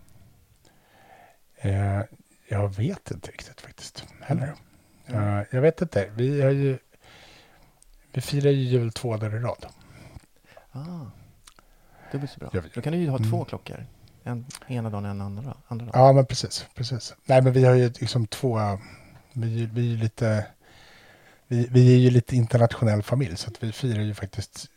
[1.56, 2.00] Eh,
[2.48, 4.54] jag vet inte riktigt faktiskt heller.
[5.06, 5.38] Mm.
[5.38, 6.10] Eh, jag vet inte.
[6.14, 6.78] Vi har ju...
[8.12, 9.66] Vi firar ju jul två dagar i rad.
[10.72, 11.06] Ah,
[12.12, 12.50] det blir så bra.
[12.52, 13.30] Jag Då kan du ju ha Mm.
[13.30, 13.86] två klockor.
[14.22, 16.00] En ena dagen och en andra, andra dagen.
[16.06, 16.66] Ja, men precis.
[16.74, 17.14] precis.
[17.24, 18.58] Nej, men vi har ju liksom två...
[19.32, 20.46] Vi, vi är ju lite...
[21.48, 24.70] Vi, vi är ju lite internationell familj, så att vi firar ju faktiskt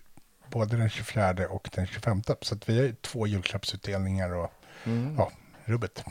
[0.49, 2.21] både den 24 och den 25.
[2.41, 4.51] Så att vi har ju två julklappsutdelningar och
[4.85, 5.15] Mm.
[5.17, 5.31] Ja.
[5.65, 6.03] rubbet.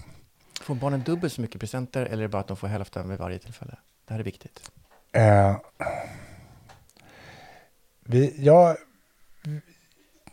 [0.60, 3.18] Får barnen dubbelt så mycket presenter eller är det bara att de får hälften vid
[3.18, 3.76] varje tillfälle?
[4.06, 4.70] Det här är viktigt.
[5.12, 5.56] Eh,
[8.04, 8.76] vi, ja,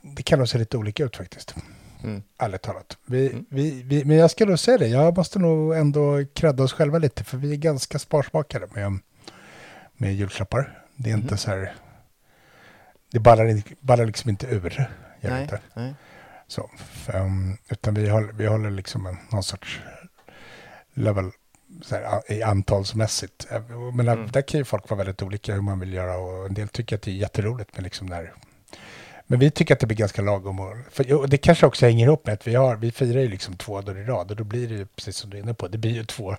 [0.01, 1.55] det kan nog se lite olika ut faktiskt.
[2.03, 2.23] Mm.
[2.37, 2.97] Ärligt talat.
[3.05, 3.45] Vi, Mm.
[3.49, 6.97] vi, vi, men jag ska nog säga det, jag måste nog ändå credda oss själva
[6.97, 8.99] lite, för vi är ganska sparsmakade med,
[9.97, 10.83] med julklappar.
[10.95, 11.23] Det är Mhm.
[11.23, 11.73] inte så här,
[13.11, 14.89] det ballar, ballar liksom inte ur.
[15.21, 15.59] Gör Nej, inte.
[15.73, 15.93] nej.
[16.47, 16.69] Så,
[17.13, 19.79] um, utan vi håller, vi håller liksom en, någon sorts
[20.93, 21.31] level
[21.81, 23.47] så här, i antalsmässigt.
[23.51, 23.61] Eh,
[23.93, 24.31] Men Mm.
[24.31, 26.95] där kan ju folk vara väldigt olika hur man vill göra och en del tycker
[26.95, 28.33] att det är jätteroligt med liksom där.
[29.27, 30.59] Men vi tycker att det blir ganska lagom.
[30.59, 33.27] Och, för, och det kanske också hänger ihop med att vi, har, vi firar ju
[33.27, 35.53] liksom två dagar i rad och då blir det ju precis som du är inne
[35.53, 36.35] på, det blir ju två.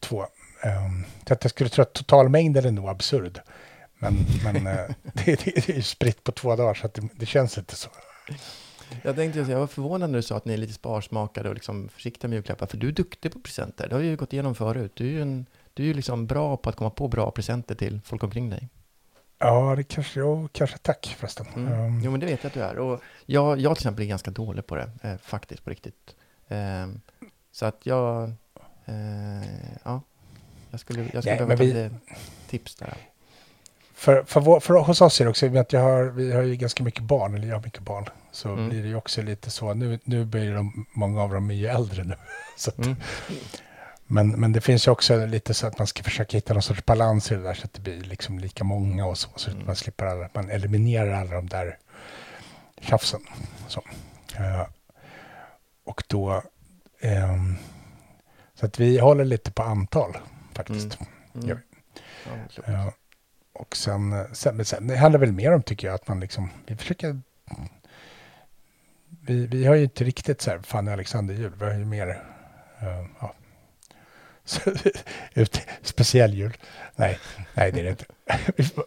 [0.00, 0.26] två
[0.64, 3.40] um, så att jag skulle tro att totalmängden är nog absurd.
[3.98, 7.26] Men, men eh, det, det, är ju spritt på två dagar så att det, det
[7.26, 7.88] känns inte så.
[9.02, 11.88] Jag tänkte jag var förvånad när du sa att ni är lite sparsmakade och liksom
[11.88, 12.66] försiktiga med julklappar.
[12.66, 13.88] För du är duktig på presenter.
[13.88, 14.92] Det har vi ju gått igenom förut.
[14.94, 17.74] Du är ju, en, du är ju liksom bra på att komma på bra presenter
[17.74, 18.68] till folk omkring dig.
[19.38, 21.46] Ja, det kanske, ja, kanske tack förresten.
[21.56, 21.72] Mm.
[21.72, 22.78] Um, Jo, men det vet jag att du är.
[22.78, 26.16] Och jag, jag till exempel är ganska dålig på det, eh, faktiskt, på riktigt.
[26.48, 27.00] Ehm,
[27.52, 28.32] så att jag,
[28.84, 30.00] eh, ja,
[30.74, 31.90] jag skulle, jag skulle Nej, behöva vi- lite
[32.50, 32.94] tips där.
[33.94, 36.02] För, för, vår, för hos oss är det också, i och med att jag har,
[36.04, 38.68] vi har ju ganska mycket barn, eller jag har mycket barn, så Mm.
[38.68, 41.66] blir det ju också lite så, nu, nu blir de, många av dem är ju
[41.66, 42.14] äldre nu.
[42.56, 42.96] Så att, Mm.
[44.06, 46.84] men, men det finns ju också lite så att man ska försöka hitta någon sorts
[46.84, 49.54] balans i det där, så att det blir liksom lika många och så, så att
[49.54, 49.66] Mm.
[49.66, 51.78] man slipper alla, man eliminerar alla de där
[52.80, 53.20] tjafsen.
[53.68, 53.82] Så.
[54.36, 54.66] Eh,
[55.84, 56.42] och då,
[57.00, 57.56] ehm,
[58.54, 60.16] så att vi håller lite på antal
[60.54, 60.98] faktiskt.
[61.34, 61.48] Mm.
[61.48, 61.56] Ja.
[62.66, 62.92] Ja.
[63.52, 66.50] Och sen, sen, men sen det handlar väl mer om tycker jag att man liksom,
[66.66, 67.20] vi försöker,
[69.08, 72.06] vi, vi har ju inte riktigt så här Fanny Alexander jul, vi har ju mer,
[72.82, 73.34] uh, ja,
[75.34, 76.56] ut, speciell jul.
[76.96, 77.18] Nej,
[77.54, 78.04] nej det är det inte.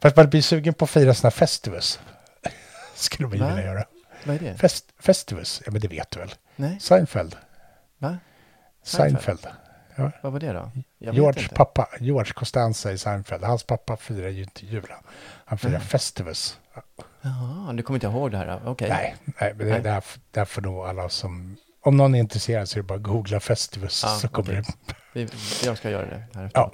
[0.00, 2.00] Fast man blir sugen på att fira sådana festivus.
[2.94, 3.84] Skulle man ju vilja göra.
[4.24, 4.58] Vad är det?
[4.58, 6.34] Fest, festivus, ja men det vet du väl?
[6.56, 7.36] Nej, Seinfeld.
[7.98, 8.18] va?
[8.82, 9.46] Seinfeld.
[10.00, 10.10] Ja.
[10.22, 10.70] Vad var det då?
[10.98, 13.44] Jag George pappa, George Costanza i Seinfeld.
[13.44, 14.98] Hans pappa firar ju inte julen.
[15.44, 15.80] Han firar Nej.
[15.80, 16.58] festivus.
[17.22, 18.60] Jaha, du kommer inte ihåg det här?
[18.66, 18.88] Okej.
[18.88, 19.82] Nej, nej, men det, Nej.
[19.82, 21.56] det, är, det är för nog alla som...
[21.82, 24.74] Om någon är intresserad så är det bara att googla festivus Ja, så kommer okej.
[25.12, 25.28] det.
[25.66, 26.72] Jag ska göra det här Ja.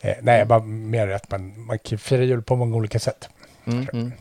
[0.00, 3.28] Eh, nej, bara mer att man, man kan fira jul på många olika sätt.
[3.64, 4.12] Mm, mm.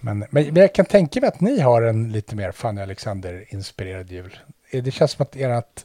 [0.00, 4.10] Men, men, men jag kan tänka mig att ni har en lite mer Fanny Alexander-inspirerad
[4.10, 4.38] jul.
[4.70, 5.84] Eh, Det känns som att ert,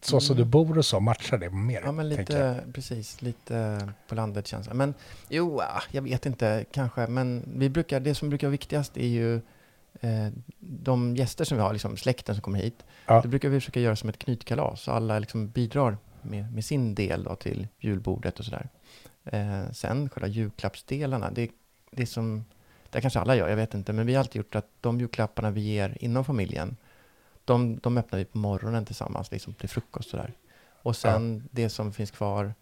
[0.00, 1.76] så som du bor och så, matchar det mer.
[1.76, 1.86] Mm.
[1.86, 4.74] Ja, men lite, precis, lite på landet känns det.
[4.74, 4.94] Men
[5.28, 7.06] jo, ah, jag vet inte, kanske.
[7.06, 9.34] Men vi brukar, det som brukar vara viktigast är ju
[10.00, 12.84] eh, de gäster som vi har, liksom släkten som kommer hit.
[13.06, 13.20] Ja.
[13.20, 16.94] Det brukar vi försöka göra som ett knytkalas, så alla liksom bidrar med, med sin
[16.94, 18.68] del då till julbordet och sådär.
[19.24, 21.50] Eh, sen själva julklappsdelarna, det,
[21.90, 22.44] det som,
[22.90, 25.50] det kanske alla gör, jag vet inte, men vi har alltid gjort att de julklapparna
[25.50, 26.76] vi ger inom familjen,
[27.44, 30.32] de, de öppnar vi på morgonen tillsammans, liksom till frukost sådär.
[30.82, 32.54] Och sen det som finns kvar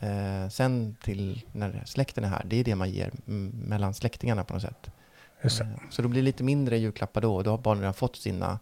[0.00, 4.52] eh, sen till när släkten är här, det är det man ger mellan släktingarna på
[4.54, 4.90] något sätt.
[5.40, 5.48] Eh,
[5.90, 8.58] Så då blir det lite mindre julklappar då, och då har barnen redan fått sina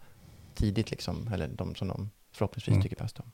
[0.55, 2.83] tidigt liksom, eller de som de förhoppningsvis Mm.
[2.83, 3.33] tycker bäst om.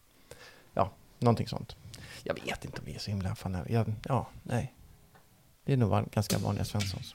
[0.74, 1.76] Ja, någonting sånt.
[2.22, 4.74] Jag vet inte om vi är så himla fan, jag, ja, nej.
[5.64, 7.14] Det är nog ganska vanliga Svenssons.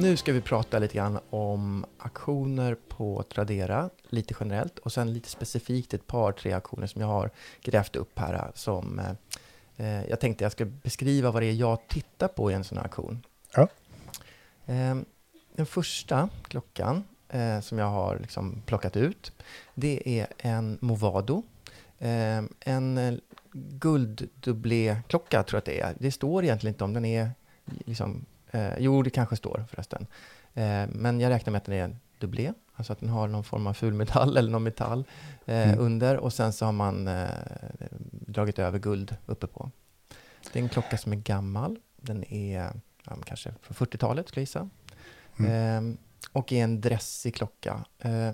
[0.00, 5.28] Nu ska vi prata lite grann om aktioner på Tradera, lite generellt, och sen lite
[5.28, 7.30] specifikt ett par, tre aktioner som jag har
[7.62, 9.00] grävt upp här som
[9.76, 12.78] eh, jag tänkte jag ska beskriva vad det är jag tittar på i en sån
[12.78, 13.24] här aktion.
[13.54, 13.68] Ja.
[14.66, 14.96] Eh,
[15.54, 19.32] den första klockan eh, som jag har liksom plockat ut,
[19.74, 21.42] det är en Movado.
[21.98, 23.14] Eh, en eh,
[23.52, 25.94] gulddubléklocka tror jag att det är.
[25.98, 27.30] Det står egentligen inte om den är
[27.66, 30.06] liksom Eh, jo, det kanske står förresten.
[30.54, 33.44] Eh, men jag räknar med att den är en dubblé, alltså att den har någon
[33.44, 35.04] form av fulmetall eller någon metall
[35.46, 35.78] eh, Mm.
[35.80, 37.28] under och sen så har man eh,
[38.10, 39.70] dragit över guld uppe på.
[40.52, 41.78] Det är en klocka som är gammal.
[41.96, 42.72] Den är
[43.04, 44.68] ja, kanske från 40-talet skulle jag gissa.
[45.38, 45.88] Mm.
[45.92, 45.98] Eh,
[46.32, 47.84] och är en dressig klocka.
[47.98, 48.30] Eh,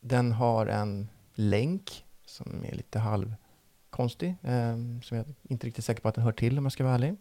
[0.00, 6.08] den har en länk som är lite halvkonstig, eh, som jag inte riktigt säker på
[6.08, 7.16] att den hör till om jag ska vara ärlig.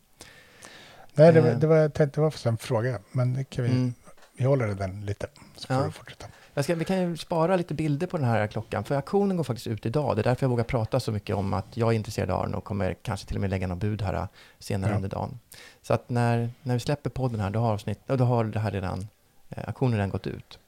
[1.15, 1.58] Nej, det var, Eh.
[1.60, 3.93] det var, jag tänkte, det var en fråga, men det kan vi, Mm.
[4.38, 5.84] vi håller den lite, så får Ja.
[5.84, 6.26] du fortsätta.
[6.54, 9.43] Jag ska, vi kan ju spara lite bilder på den här klockan, för auktionen går
[9.43, 10.15] faktiskt ut idag.
[10.15, 12.56] Det är därför jag vågar prata så mycket om att jag är intresserad av den
[12.56, 14.26] och kommer kanske till och med lägga någon bud här äh,
[14.60, 14.95] senare Ja.
[14.95, 15.39] under dagen.
[15.82, 18.71] Så att när, när vi släpper podden här, då har, avsnitt, då har det här
[18.71, 19.08] redan,
[19.49, 20.60] eh, auktionen redan gått ut.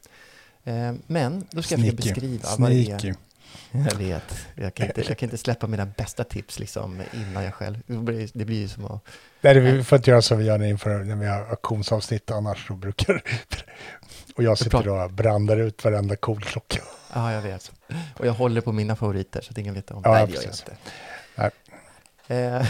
[0.63, 3.15] Eh, men då ska jag försöka beskriva vad det är.
[3.71, 7.53] Jag vet, jag kan, inte, jag kan inte släppa mina bästa tips liksom innan jag
[7.53, 9.01] själv, det blir, det ju som att
[9.41, 12.67] Nej, det, vi får inte göra som vi gör inför när vi har auktionsavsnitt, annars
[12.67, 13.21] så brukar...
[14.35, 16.79] Och jag sitter och brandar ut varenda cool klocka.
[17.13, 17.71] Ja, jag vet.
[18.17, 20.01] Och jag håller på mina favoriter så att ingen vet om.
[20.05, 20.75] Ja, Nej, det gör jag inte.
[22.27, 22.67] Eh,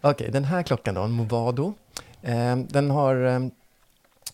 [0.00, 1.74] Okej, den här klockan då, en Movado.
[2.22, 3.50] Eh, den har,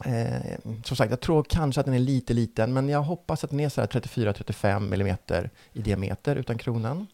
[0.04, 3.50] eh, som sagt, jag tror kanske att den är lite liten, men jag hoppas att
[3.50, 7.06] den är så här 34-35 millimeter i diameter utan kronan.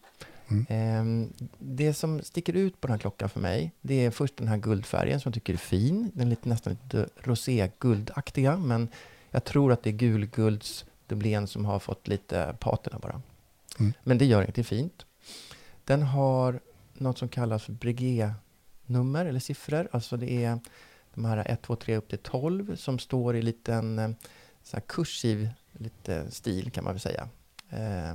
[0.68, 1.05] Eh,
[1.59, 4.57] det som sticker ut på den här klockan för mig, det är först den här
[4.57, 6.11] guldfärgen som jag tycker är fin.
[6.14, 8.88] Den är lite, nästan lite roséguldaktiga, men
[9.31, 13.22] jag tror att det är gulguldsdubblén som har fått lite patina bara.
[13.79, 13.92] Mm.
[14.03, 15.07] Men det gör inget, det är fint.
[15.85, 16.61] Den har
[16.94, 19.88] något som kallas för Breguet-nummer eller siffror.
[19.92, 20.61] Alltså det är
[21.16, 24.11] de här 1, 2, 3 upp till 12 som står i liten eh,
[24.62, 27.29] så här kursiv lite stil kan man väl säga.
[27.70, 28.14] Eh,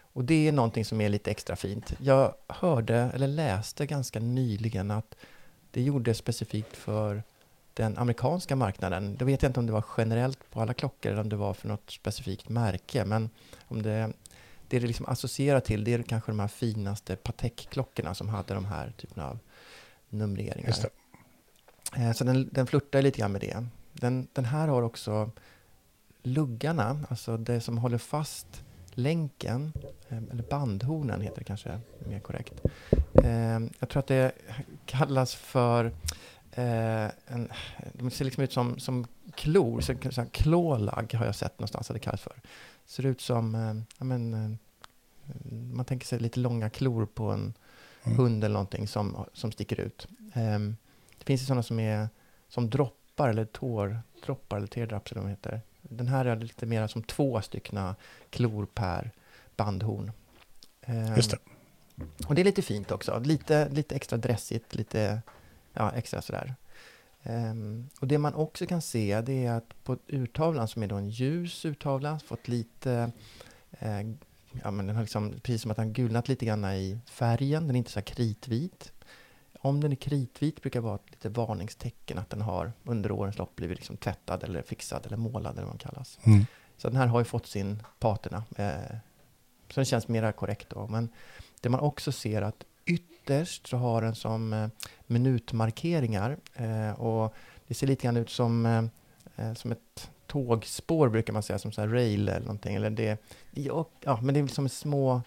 [0.00, 1.94] och det är någonting som är lite extra fint.
[1.98, 5.14] Jag hörde eller läste ganska nyligen att
[5.70, 7.22] det gjordes specifikt för
[7.74, 9.16] den amerikanska marknaden.
[9.16, 11.54] Då vet jag inte om det var generellt på alla klockor eller om det var
[11.54, 13.04] för något specifikt märke.
[13.04, 13.30] Men
[13.60, 14.12] om det,
[14.68, 18.64] det det liksom associerar till det är kanske de här finaste Patek-klockorna som hade de
[18.64, 19.38] här typerna av
[20.08, 20.68] numreringar.
[21.96, 23.66] Eh, Så den, den flörtar lite grann med det.
[23.92, 25.30] Den, den här har också
[26.22, 28.46] luggarna, alltså det som håller fast
[28.90, 29.72] länken,
[30.08, 32.54] eh, eller bandhornen heter det kanske mer korrekt.
[33.24, 34.32] Eh, Jag tror att det
[34.86, 35.92] kallas för
[37.26, 37.48] en,
[37.92, 42.00] de ser liksom ut som, som klor, så, klålag har jag sett någonstans att det
[42.00, 42.40] kallas för.
[42.86, 43.54] Ser ut som,
[43.98, 44.58] ja men,
[45.72, 47.54] man tänker sig lite långa klor på en
[48.04, 48.18] Mm.
[48.18, 50.08] hund eller någonting som, som sticker ut.
[50.34, 50.76] Ehm,
[51.18, 52.08] det finns ju sådana som är
[52.48, 55.60] som droppar eller tårdroppar eller teardrops eller vad de heter.
[55.82, 57.94] Den här är lite mer som två stycken
[58.30, 59.10] klor per
[59.56, 60.12] bandhorn.
[60.82, 61.38] Ehm, Just det.
[62.26, 63.18] och det är lite fint också.
[63.18, 65.22] Lite, lite extra dressigt, lite
[65.72, 66.54] ja, extra sådär.
[67.22, 70.96] Ehm, och det man också kan se det är att på urtavlan som är då
[70.96, 73.12] en ljus urtavla, fått lite
[73.70, 74.00] eh,
[74.62, 77.66] Ja, men den har liksom, precis som att den gulnat lite grann i färgen.
[77.66, 78.92] Den är inte så kritvit.
[79.60, 83.38] Om den är kritvit brukar det vara ett lite varningstecken att den har under årens
[83.38, 86.18] lopp blivit liksom tvättad eller fixad eller målad eller vad den kallas.
[86.22, 86.46] Mm.
[86.76, 88.44] Så den här har ju fått sin patina.
[88.56, 88.96] Eh,
[89.68, 90.86] så den känns mera korrekt då.
[90.86, 91.08] Men
[91.60, 94.68] det man också ser att ytterst så har den som eh,
[95.06, 96.36] minutmarkeringar.
[96.54, 97.34] Eh, och
[97.66, 98.84] det ser lite grann ut som, eh,
[99.36, 102.74] eh, som ett tågspår brukar man säga, som så här rail eller någonting.
[102.74, 105.22] Eller det, ja, ja, men det är som små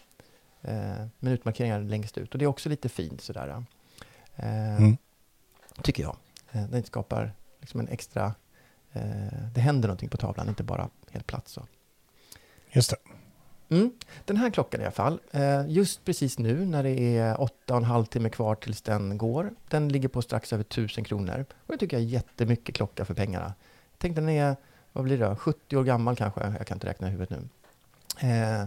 [0.62, 2.34] eh, minutmarkeringar längst ut.
[2.34, 3.64] Och det är också lite fint sådär.
[4.36, 4.98] Eh, Mm.
[5.82, 6.16] Tycker jag.
[6.52, 8.34] Eh, den skapar liksom en extra...
[8.94, 9.02] Eh,
[9.54, 11.66] det händer någonting på tavlan, inte bara helt platt så.
[12.72, 12.98] Just det.
[13.76, 13.92] Mm.
[14.26, 15.20] Den här klockan i alla fall,
[15.68, 19.54] just precis nu när det är åtta och en halv timme kvar tills den går,
[19.70, 21.46] den ligger på strax över tusen kronor.
[21.66, 23.54] Och det tycker jag är jättemycket klocka för pengarna.
[23.98, 24.56] Tänk den är,
[24.92, 27.50] vad blir det, 70 år gammal kanske, jag kan inte räkna i huvudet nu.
[28.20, 28.62] Eh,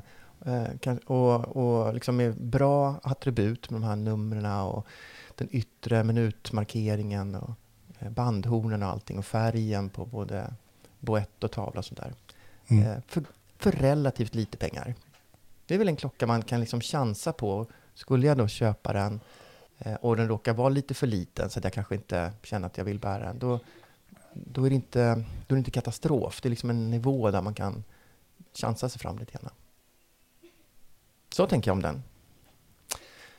[0.84, 4.86] eh, och och liksom med bra attribut med de här numren och
[5.36, 7.50] den yttre minutmarkeringen och
[7.98, 10.54] eh, bandhornen och allting och färgen på både
[11.00, 12.12] boett och tavla och sådär.
[12.68, 12.86] Mm.
[12.86, 13.24] Eh, för,
[13.58, 14.94] för relativt lite pengar.
[15.66, 17.66] Det är väl en klocka man kan liksom chansa på.
[17.94, 19.20] Skulle jag då köpa den
[19.78, 22.78] eh, och den råkar vara lite för liten så att jag kanske inte känner att
[22.78, 23.60] jag vill bära den, då,
[24.34, 25.14] då, är, det inte,
[25.46, 26.40] då är det inte katastrof.
[26.42, 27.84] Det är liksom en nivå där man kan
[28.54, 29.50] chansa sig fram lite grann.
[31.30, 32.02] Så tänker jag om den.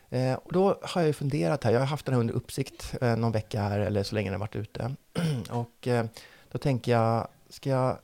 [0.10, 3.16] Eh, och då har jag funderat här, jag har haft den här under uppsikt eh,
[3.16, 4.96] någon vecka här eller så länge den har varit ute.
[5.50, 6.06] och eh,
[6.52, 7.98] då tänker jag, ska jag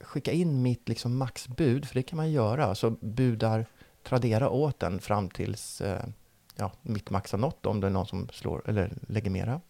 [0.00, 3.66] skicka in mitt liksom maxbud, för det kan man göra, så budar
[4.02, 6.04] Tradera åt den fram tills eh,
[6.56, 9.60] ja, mitt max har nått, om det är någon som slår eller lägger mera.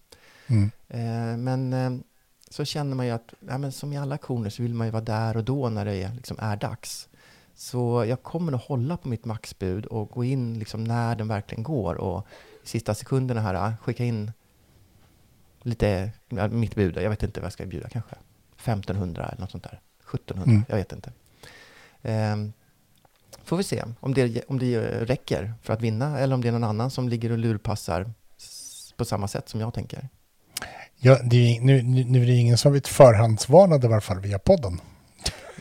[0.47, 0.71] Mm.
[0.89, 2.05] Eh, men eh,
[2.51, 4.91] så känner man ju att, ja, men som i alla auktioner så vill man ju
[4.91, 7.09] vara där och då när det är, liksom är dags.
[7.61, 11.63] Så jag kommer att hålla på mitt maxbud och gå in liksom när den verkligen
[11.63, 12.27] går och
[12.65, 14.33] i sista sekunderna här ah, skicka in
[15.63, 16.11] lite,
[16.51, 18.17] mitt bud, jag vet inte vad jag ska bjuda kanske.
[18.57, 19.81] 1500 eller något sånt där.
[20.15, 20.65] 1700, Mm.
[20.69, 21.13] jag vet inte.
[22.03, 22.53] Ehm,
[23.45, 26.53] får vi se om det, om det räcker för att vinna eller om det är
[26.53, 28.13] någon annan som ligger och lurpassar
[28.97, 30.09] på samma sätt som jag tänker.
[30.97, 34.39] Ja, det är, nu, nu är det ingen som vet förhandsvarnade i varje fall via
[34.39, 34.81] podden.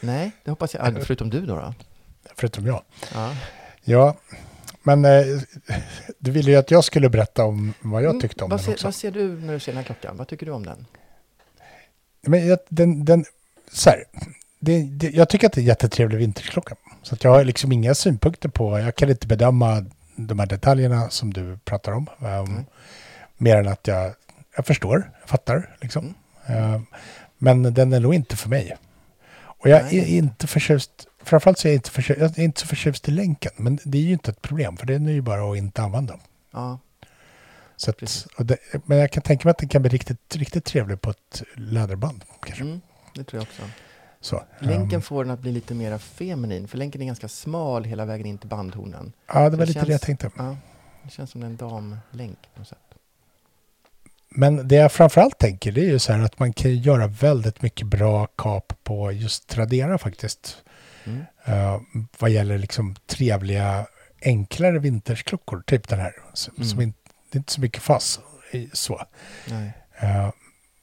[0.02, 1.04] Nej, det hoppas jag.
[1.04, 1.56] Förutom du då?
[1.56, 1.74] då?
[2.36, 2.84] Förutom jag.
[3.14, 3.36] Ja.
[3.84, 4.18] Ja,
[4.84, 5.26] men eh,
[6.20, 8.66] du ville ju att jag skulle berätta om vad jag Mm, tyckte om vad den
[8.66, 8.88] ser, också.
[8.88, 10.18] Vad ser du när du ser den här klockan?
[10.18, 10.86] Vad tycker du om den?
[12.22, 13.26] Men jag, den, den,
[13.72, 14.04] så här,
[14.60, 16.76] det, det, jag tycker att det är en jättetrevlig vinterklocka.
[17.04, 21.10] Så att jag har liksom inga synpunkter på, jag kan inte bedöma de här detaljerna
[21.10, 22.08] som du pratar om.
[22.20, 22.66] Um, Mm.
[23.38, 24.14] Mer än att jag,
[24.56, 26.14] jag förstår, jag fattar liksom.
[26.46, 26.74] Mm.
[26.74, 26.86] Um,
[27.38, 28.76] men den är nog inte för mig.
[29.60, 30.00] Och jag Nej.
[30.00, 33.12] är inte förtjust, framförallt så är jag inte, förtjust, jag är inte så förtjust i
[33.12, 33.52] länken.
[33.58, 36.20] Men det är ju inte ett problem, för den är ju bara att inte använda.
[36.52, 36.80] Ja,
[37.76, 37.98] Så att,
[38.38, 41.44] det, men jag kan tänka mig att den kan bli riktigt, riktigt trevlig på ett
[41.56, 42.24] läderband.
[42.46, 42.64] Kanske.
[42.64, 42.82] mm,
[43.16, 43.62] det tror jag också.
[44.22, 47.84] Så, Länken um, får den att bli lite mer feminin, för länken är ganska smal
[47.84, 49.14] hela vägen in till bandhornen.
[49.28, 50.32] ja, det var lite det jag känns- tänkte.
[50.38, 50.58] Ja,
[51.04, 52.78] det känns som en damlänk på något sätt.
[54.30, 57.62] Men det jag framförallt tänker det är ju så här att man kan göra väldigt
[57.62, 60.58] mycket bra kap på just Tradera faktiskt.
[61.06, 61.20] Mm.
[61.50, 61.82] Uh,
[62.20, 63.88] vad gäller liksom trevliga
[64.22, 66.14] enklare vintersklockor, typ den här.
[66.34, 66.68] Som, Mm.
[66.68, 67.00] som inte,
[67.32, 68.20] det är inte så mycket fass
[68.52, 69.02] i så.
[70.00, 70.30] Eh,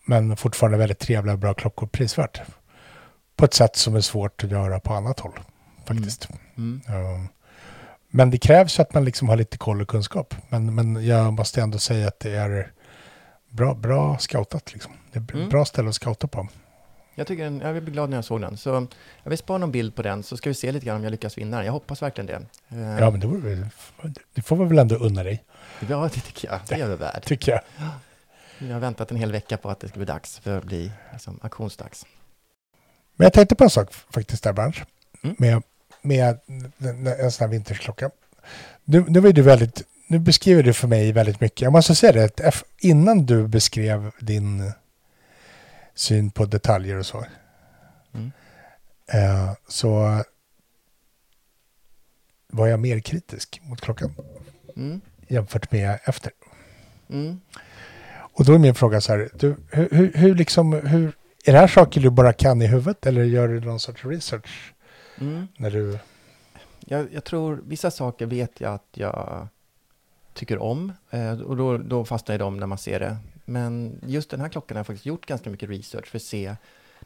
[0.07, 2.41] men fortfarande väldigt trevliga bra klockor prisvärt.
[3.37, 5.41] På ett sätt som är svårt att göra på annat håll
[5.87, 6.29] faktiskt.
[6.57, 6.81] Mm.
[6.89, 7.25] Eh,
[8.11, 10.35] men det krävs ju att man liksom har lite koll och kunskap.
[10.49, 12.73] Men, men jag måste ändå säga att det är
[13.55, 14.73] bra, bra scoutat.
[14.73, 14.93] Liksom.
[15.13, 15.49] Det är Mm.
[15.49, 16.49] bra ställe att scouta på.
[17.15, 18.57] Jag, tycker den, jag blir glad när jag såg den.
[18.57, 18.69] Så
[19.23, 21.11] jag vill spara någon bild på den så ska vi se lite grann om jag
[21.11, 21.67] lyckas vinna den.
[21.67, 22.35] Jag hoppas verkligen det.
[22.77, 23.69] Eh, Ja, men det, vore,
[24.35, 25.45] det får vi väl ändå unna dig,
[25.89, 26.61] ja, det tycker jag.
[26.69, 27.23] Det är jag värd.
[27.25, 27.61] tycker jag.
[28.69, 30.93] Jag har väntat en hel vecka på att det ska bli dags för att bli
[31.13, 32.07] liksom, auktionsdags.
[33.17, 34.77] Men jag tänkte på en sak faktiskt där, Berns.
[35.23, 35.37] Mm.
[35.39, 35.63] Med,
[36.03, 36.39] med
[37.21, 38.11] en sån här vintersklocka.
[38.85, 41.61] Nu, nu, var du väldigt, nu beskriver du för mig väldigt mycket.
[41.61, 44.73] Jag måste säga det, innan du beskrev din
[45.95, 47.25] syn på detaljer och så,
[48.15, 48.33] Mm.
[49.13, 50.23] eh, så
[52.49, 54.15] var jag mer kritisk mot klockan
[54.77, 55.01] Mm.
[55.29, 56.33] jämfört med efter.
[57.11, 57.41] Mm.
[58.37, 61.13] Och då är min fråga så här, du, hur, hur, hur liksom, hur,
[61.45, 64.73] är det här saker du bara kan i huvudet eller gör du någon sorts research
[65.21, 65.49] Mm.
[65.57, 65.99] när du...
[66.81, 69.49] Jag, jag tror vissa saker vet jag att jag
[70.35, 73.17] tycker om eh, och då, då fastnar dem när man ser det.
[73.45, 76.57] Men just den här klockan har jag faktiskt gjort ganska mycket research för att se.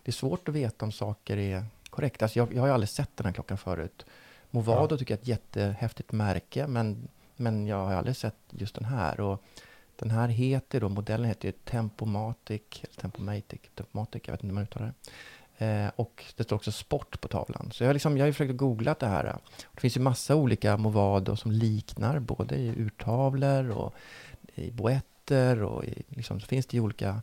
[0.03, 2.25] Det är svårt att veta om saker är korrekta.
[2.25, 4.07] Alltså jag, jag har ju aldrig sett den här klockan förut.
[4.51, 8.85] Movado tycker jag är ett jättehäftigt märke men, men jag har aldrig sett just den
[8.85, 9.21] här.
[9.21, 9.43] Och
[9.97, 14.55] den här heter då, modellen heter ju Tempomatic, eller Tempomatic, Tempomatic, jag vet inte hur
[14.55, 15.11] man uttalar det.
[15.59, 17.71] Eh, och det står också sport på tavlan.
[17.73, 19.25] Så jag, liksom, jag har ju försökt googla det här.
[19.75, 23.95] Det finns ju massa olika Movado som liknar både i urtavlor och
[24.55, 27.23] i boetter och i, liksom, så finns det ju olika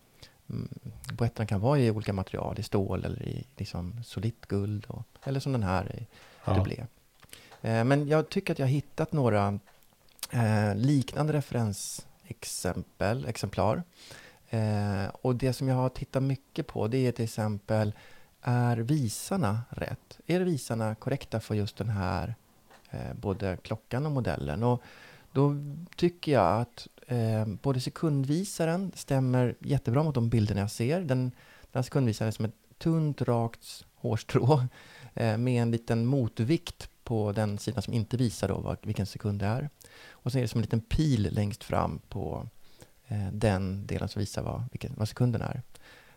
[0.50, 0.70] mm,
[1.14, 5.40] Boetterna kan vara i olika material, i stål eller i liksom solitt guld och, eller
[5.40, 6.08] som den här i
[6.46, 6.54] Ja.
[6.54, 6.86] dublé.
[7.62, 9.60] Eh, men jag tycker att jag har hittat några
[10.32, 13.84] eh, liknande referensexempel, exemplar.
[14.50, 17.94] Eh, och det som jag har tittat mycket på det är till exempel
[18.48, 20.20] är visarna rätt?
[20.26, 22.36] Är visarna korrekta för just den här
[22.90, 24.64] eh, både klockan och modellen?
[24.64, 24.82] Och
[25.32, 25.56] då
[25.96, 31.02] tycker jag att eh, både sekundvisaren stämmer jättebra mot de bilderna jag ser.
[31.02, 31.20] Den,
[31.62, 34.64] den här sekundvisaren är som ett tunt, rakt hårstrå
[35.14, 39.40] eh, med en liten motvikt på den sidan som inte visar då var, vilken sekund
[39.40, 39.70] det är.
[40.10, 42.50] Och sen är det som en liten pil längst fram på
[43.08, 45.62] eh, den delen som visar vad, vilken, vad sekunden är.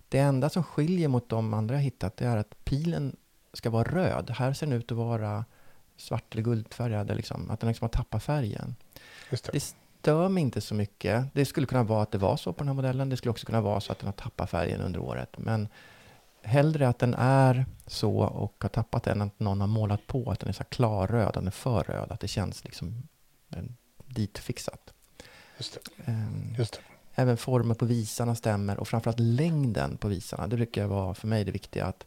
[0.09, 3.17] Det enda som skiljer mot de andra jag hittat det är att pilen
[3.53, 4.31] ska vara röd.
[4.31, 5.45] Här ser den ut att vara
[5.97, 8.77] svart eller guldfärgad, liksom, att den liksom har tappat färgen.
[9.31, 9.51] Det.
[9.53, 11.27] Det stör mig inte så mycket.
[11.35, 13.09] Det skulle kunna vara att det var så på den här modellen.
[13.09, 15.39] Det skulle också kunna vara så att den har tappat färgen under året.
[15.39, 15.69] Men
[16.43, 20.31] hellre att den är så och har tappat den än att någon har målat på
[20.31, 23.03] att den är så här klarröd, den är för röd, att det känns liksom
[23.51, 23.63] eh,
[24.07, 24.93] ditfixat.
[25.57, 26.11] Just det.
[26.13, 26.81] Ehm, Just det.
[27.19, 30.47] Även formen på visarna stämmer och framförallt längden på visarna.
[30.47, 31.87] Det brukar vara för mig det viktiga.
[31.87, 32.07] att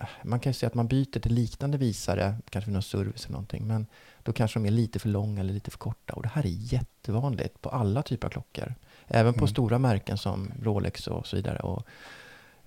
[0.00, 3.24] eh, Man kan ju säga att man byter till liknande visare, kanske vid någon service
[3.24, 3.86] eller någonting, men
[4.22, 6.12] då kanske de är lite för långa eller lite för korta.
[6.14, 8.74] Och det här är jättevanligt på alla typer av klockor.
[9.06, 9.48] Även på Mm.
[9.48, 11.58] stora märken som Rolex och så vidare.
[11.58, 11.86] Och,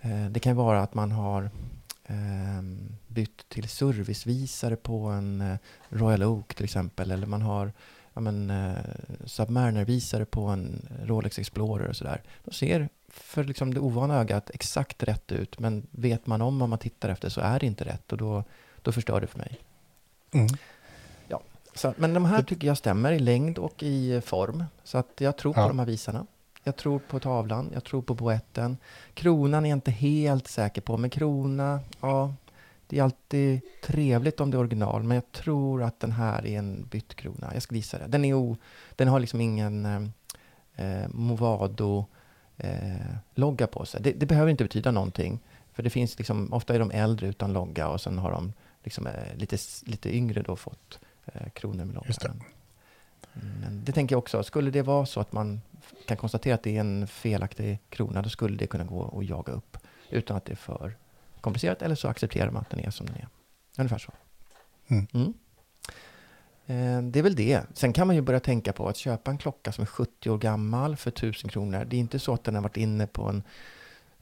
[0.01, 1.49] eh, det kan vara att man har
[2.05, 2.61] eh,
[3.07, 5.57] bytt till servicevisare på en eh,
[5.89, 7.11] Royal Oak till exempel.
[7.11, 7.72] Eller man har
[8.14, 8.76] ja, men, eh,
[9.26, 12.22] Submariner-visare på en Rolex Explorer och sådär.
[12.45, 16.70] De ser för liksom det ovana ögat exakt rätt ut, men vet man om vad
[16.70, 18.43] man tittar efter så är det inte rätt och då,
[18.82, 19.59] då förstör det för mig.
[20.32, 20.47] Mm.
[21.74, 24.64] Så, men de här tycker jag stämmer i längd och i form.
[24.84, 25.68] Så att jag tror på Ja.
[25.68, 26.26] de här visarna.
[26.64, 28.78] Jag tror på tavlan, jag tror på boetten.
[29.14, 32.34] Kronan är jag inte helt säker på, men krona, ja,
[32.92, 36.60] det är alltid trevligt om det är original, men jag tror att den här är
[36.60, 37.52] en bytt krona.
[37.54, 38.08] Jag skulle gissa det.
[38.08, 38.58] Den, är o,
[38.96, 40.02] den har liksom ingen eh,
[40.86, 42.06] eh, Movado
[42.58, 44.02] eh, logga på sig.
[44.02, 45.39] Det, det behöver inte betyda någonting,
[45.74, 49.08] för det finns liksom, ofta är de äldre utan logga och sen har de liksom,
[49.08, 52.44] eh, lite, lite yngre då fått eh, kronor med loggan.
[53.34, 55.62] Men det tänker jag också, skulle det vara så att man
[56.06, 59.54] kan konstatera att det är en felaktig krona, då skulle det kunna gå att jaga
[59.54, 59.78] upp
[60.10, 60.96] utan att det är för
[61.42, 63.28] komplicerat, eller så accepterar man att den är som den är.
[63.78, 64.12] Ungefär så.
[64.88, 65.08] Mm.
[65.14, 65.34] Mm.
[66.66, 67.62] Eh, Det är väl det.
[67.74, 70.38] Sen kan man ju börja tänka på att köpa en klocka som är 70 år
[70.38, 71.86] gammal för 1000 kronor.
[71.86, 73.44] Det är inte så att den har varit inne på en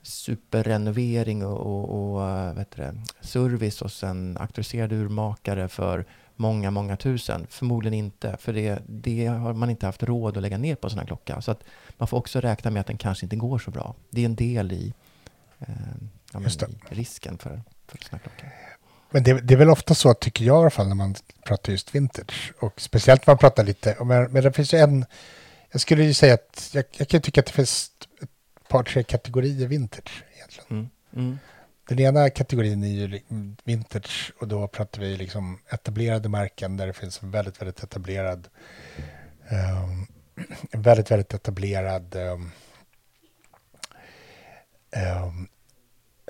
[0.01, 6.05] superrenovering och, och, och eh, vet det, service hos en auktoriserad urmakare för
[6.35, 7.47] många, många tusen.
[7.49, 10.91] Förmodligen inte, för det, det har man inte haft råd att lägga ner på en
[10.91, 11.41] sån här klocka.
[11.41, 11.63] Så att
[11.97, 13.95] man får också räkna med att den kanske inte går så bra.
[14.09, 14.93] Det är en del i,
[15.59, 15.67] eh,
[16.33, 16.39] ja,
[16.89, 18.49] risken för, för här klockor.
[19.11, 21.15] Men det, det är väl ofta så, tycker jag i alla fall, när man
[21.45, 22.53] pratar just vintage.
[22.59, 25.05] Och speciellt när man pratar lite, men, men det finns ju en,
[25.71, 28.29] jag skulle ju säga att, jag, jag kan tycka att det finns ett
[28.67, 30.69] par, tre kategorier vintage egentligen.
[30.69, 30.89] Mm.
[31.15, 31.39] Mm.
[31.87, 33.19] Den ena kategorin är ju
[33.63, 38.47] vintage och då pratar vi liksom etablerade märken där det finns en väldigt, väldigt etablerad
[39.49, 40.07] ehm,
[40.71, 42.51] en väldigt, väldigt etablerad ehm,
[44.91, 45.47] ehm,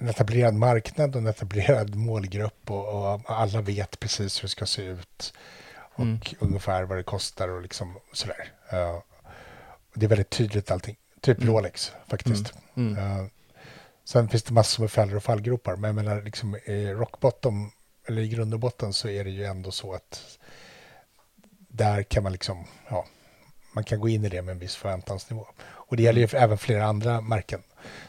[0.02, 4.66] en etablerad marknad och en etablerad målgrupp och, och alla vet precis hur det ska
[4.66, 5.34] se ut
[5.93, 6.20] och Mm.
[6.39, 8.52] ungefär vad det kostar och liksom sådär.
[9.93, 10.95] Och det är väldigt tydligt allting.
[11.22, 11.54] Typ Mm.
[11.54, 12.54] Rolex faktiskt.
[12.76, 12.97] Mm.
[12.97, 13.26] Eh,
[14.06, 17.72] sen finns det massor med fällor och fallgropar, men jag menar liksom i rock bottom,
[18.08, 20.38] eller i grund och botten så är det ju ändå så att
[21.68, 23.06] där kan man liksom, ja,
[23.74, 25.45] man kan gå in i det med en viss förväntansnivå.
[25.62, 27.64] Och det gäller ju för även flera andra märken.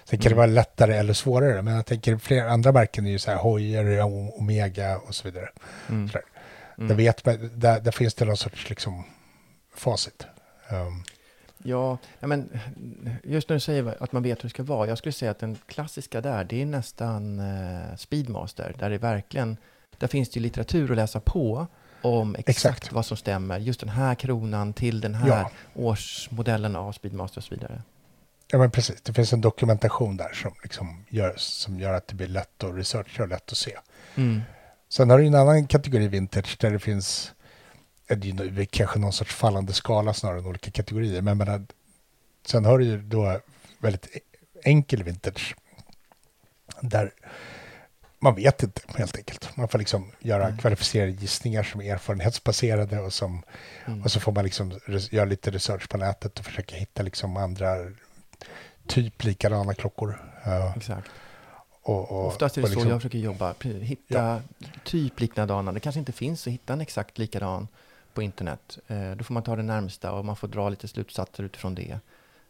[0.05, 3.19] Sen kan det vara lättare eller svårare, men jag tänker flera andra märken är ju
[3.19, 4.01] så här Hoyer,
[4.41, 5.49] Omega och så vidare.
[5.89, 6.09] Mm.
[6.09, 6.25] Sådär.
[6.77, 9.05] Där, vet man, där, där finns det någon sorts liksom
[9.75, 10.27] facit.
[10.71, 11.05] Um,
[11.63, 12.61] Ja, ja, men
[13.25, 14.89] just när du säger att man vet hur det ska vara.
[14.89, 18.75] Jag skulle säga att den klassiska där, det är nästan eh, Speedmaster.
[18.79, 19.57] Där det verkligen,
[19.99, 21.67] där finns det ju litteratur att läsa på
[22.03, 22.93] om exakt, Exakt.
[22.93, 23.59] vad som stämmer.
[23.59, 25.51] Just den här kronan till den här Ja.
[25.75, 27.83] årsmodellen av Speedmaster och så vidare.
[28.53, 29.01] Ja, men precis.
[29.03, 32.75] Det finns en dokumentation där som, liksom gör, som gör att det blir lätt att
[32.75, 33.79] researcha och lätt att se.
[34.17, 34.41] Mm.
[34.89, 37.33] Sen har du en annan kategori vintage där det finns
[38.17, 41.23] det är kanske någon sorts fallande skala snarare än olika kategorier.
[41.23, 41.67] Men, men
[42.47, 43.41] sen har du ju då
[43.79, 44.21] väldigt e-
[44.65, 45.57] enkel vintage
[46.81, 47.13] där
[48.19, 49.57] man vet inte helt enkelt.
[49.57, 50.59] Man får liksom göra Mm.
[50.59, 53.43] kvalificerade gissningar som är erfarenhetsbaserade och, som,
[53.87, 54.03] Mm.
[54.03, 54.81] och så får man liksom
[55.11, 57.77] göra lite research på nätet och försöka hitta liksom andra
[58.87, 60.25] typ likadana klockor.
[60.45, 61.09] Ja, Exakt.
[61.83, 63.55] och, och, Oftast är det så liksom- jag försöker jobba.
[63.81, 64.43] Hitta
[64.85, 65.73] typ likadana.
[65.73, 67.69] Det kanske inte finns att hitta en exakt likadan
[68.15, 68.79] på internet.
[68.89, 71.99] Eh, då får man ta det närmsta och man får dra lite slutsatser utifrån det.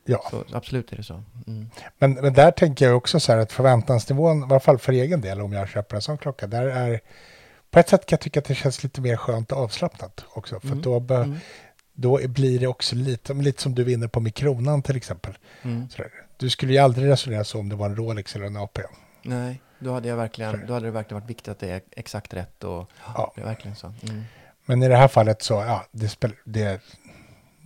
[0.05, 0.29] Ja.
[0.31, 1.23] Så absolut är det så.
[1.47, 1.71] Mm.
[1.99, 5.21] Men, men där tänker jag också så här att förväntansnivån, i alla fall för egen
[5.21, 7.01] del om jag köper en sån klocka, där är
[7.71, 10.61] på ett sätt kan jag tycka att det känns lite mer skönt och avslappnat också.
[10.61, 10.83] För Mm.
[10.83, 11.37] då, be, Mm.
[12.01, 15.39] Då blir det också lite, lite som du vinner på med kronan till exempel.
[15.63, 15.89] Mm.
[16.37, 18.81] Du skulle ju aldrig resonera så om det var en Rolex eller en AP.
[19.23, 22.35] Nej, då hade, jag verkligen, då hade det verkligen varit viktigt att det är exakt
[22.35, 22.65] rätt.
[22.65, 23.33] Och, Ja.
[23.37, 23.93] Det är verkligen så.
[24.03, 24.25] Mm.
[24.65, 26.81] Men i det här fallet så, ja, det spel, det,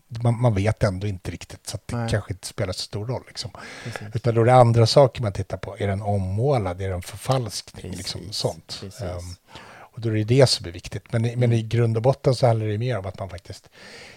[0.08, 2.10] man, man vet ändå inte riktigt så att det Nej.
[2.10, 3.22] kanske inte spelar så stor roll.
[3.26, 3.50] Liksom.
[3.84, 4.08] Precis.
[4.14, 5.76] Utan då är det andra saker man tittar på.
[5.78, 6.82] Är den ommålad?
[6.82, 7.82] Är den förfalskning?
[7.82, 8.78] Precis, Liksom sånt.
[8.80, 9.00] precis.
[9.00, 9.36] Ehm,
[9.94, 11.12] och då är det det som är viktigt.
[11.12, 13.70] Men, i- men i grund och botten så handlar det mer om att man faktiskt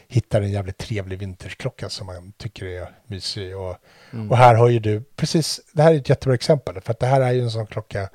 [0.07, 3.57] hittar en jävligt trevlig vinterklocka som man tycker är mysig.
[3.57, 3.75] Och,
[4.13, 4.31] Mm.
[4.31, 6.81] och här har ju du, precis, det här är ett jättebra exempel.
[6.81, 8.09] För att det här är ju en sån klocka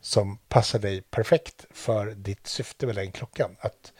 [0.00, 3.56] som passar dig perfekt för ditt syfte med den klockan.
[3.60, 3.92] Att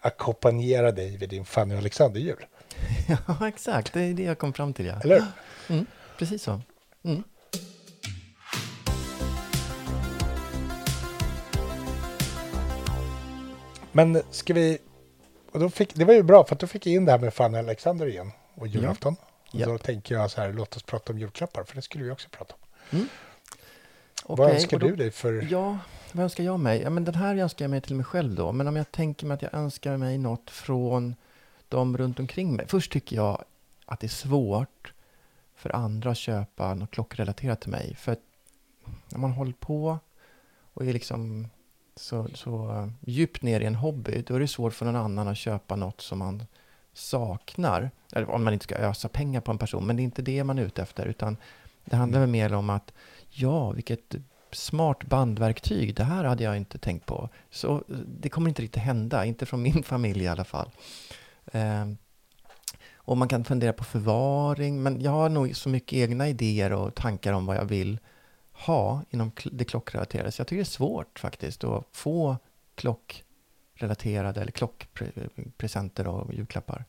[0.00, 2.46] ackompanjera dig vid din Fanny Alexander-jul.
[3.28, 3.92] ja, exakt.
[3.92, 4.86] Det är det jag kom fram till.
[4.86, 5.00] Ja.
[5.04, 5.22] Eller?
[5.68, 5.86] Mm.
[6.18, 6.60] Precis så.
[7.04, 7.22] Mm.
[13.94, 14.78] Men ska vi...
[15.52, 17.18] Och då fick, det var ju bra, för att då fick jag in det här
[17.18, 19.16] med Fanny Alexander igen och julafton.
[19.52, 19.66] Och Ja.
[19.66, 22.28] då tänker jag så här, låt oss prata om julklappar, för det skulle vi också
[22.30, 22.54] prata
[22.90, 23.08] om.
[24.26, 25.46] Vad Okej, önskar och då- du dig för...
[25.50, 25.78] Ja,
[26.12, 26.80] vad önskar jag mig?
[26.82, 28.52] Ja, men den här önskar jag mig till mig själv då.
[28.52, 31.14] Men om jag tänker mig att jag önskar mig något från
[31.68, 32.66] de runt omkring mig.
[32.68, 33.44] Först tycker jag
[33.86, 34.92] att det är svårt
[35.56, 37.94] för andra att köpa något klockrelaterat till mig.
[37.98, 38.20] För att
[39.08, 39.98] när man håller på
[40.74, 41.48] och är liksom
[41.96, 45.28] så, så eh, djupt ner i en hobby, då är det svårt för någon annan
[45.28, 46.42] att köpa något som man
[46.92, 47.90] saknar.
[48.12, 50.44] Eller om man inte ska ösa pengar på en person, men det är inte det
[50.44, 51.06] man är ute efter.
[51.06, 51.36] Utan
[51.84, 52.92] det handlar väl mer om att,
[53.30, 54.14] ja, vilket
[54.52, 57.28] smart bandverktyg, det här hade jag inte tänkt på.
[57.50, 60.70] Så eh, det kommer inte riktigt hända, inte från min familj i alla fall.
[61.52, 61.96] Ehm,
[62.94, 66.94] och man kan fundera på förvaring, men jag har nog så mycket egna idéer och
[66.94, 67.98] tankar om vad jag vill
[68.54, 70.32] ha inom det klockrelaterade.
[70.32, 72.36] Så jag tycker det är svårt faktiskt att få
[72.74, 76.84] klockrelaterade eller klockpresenter och julklappar.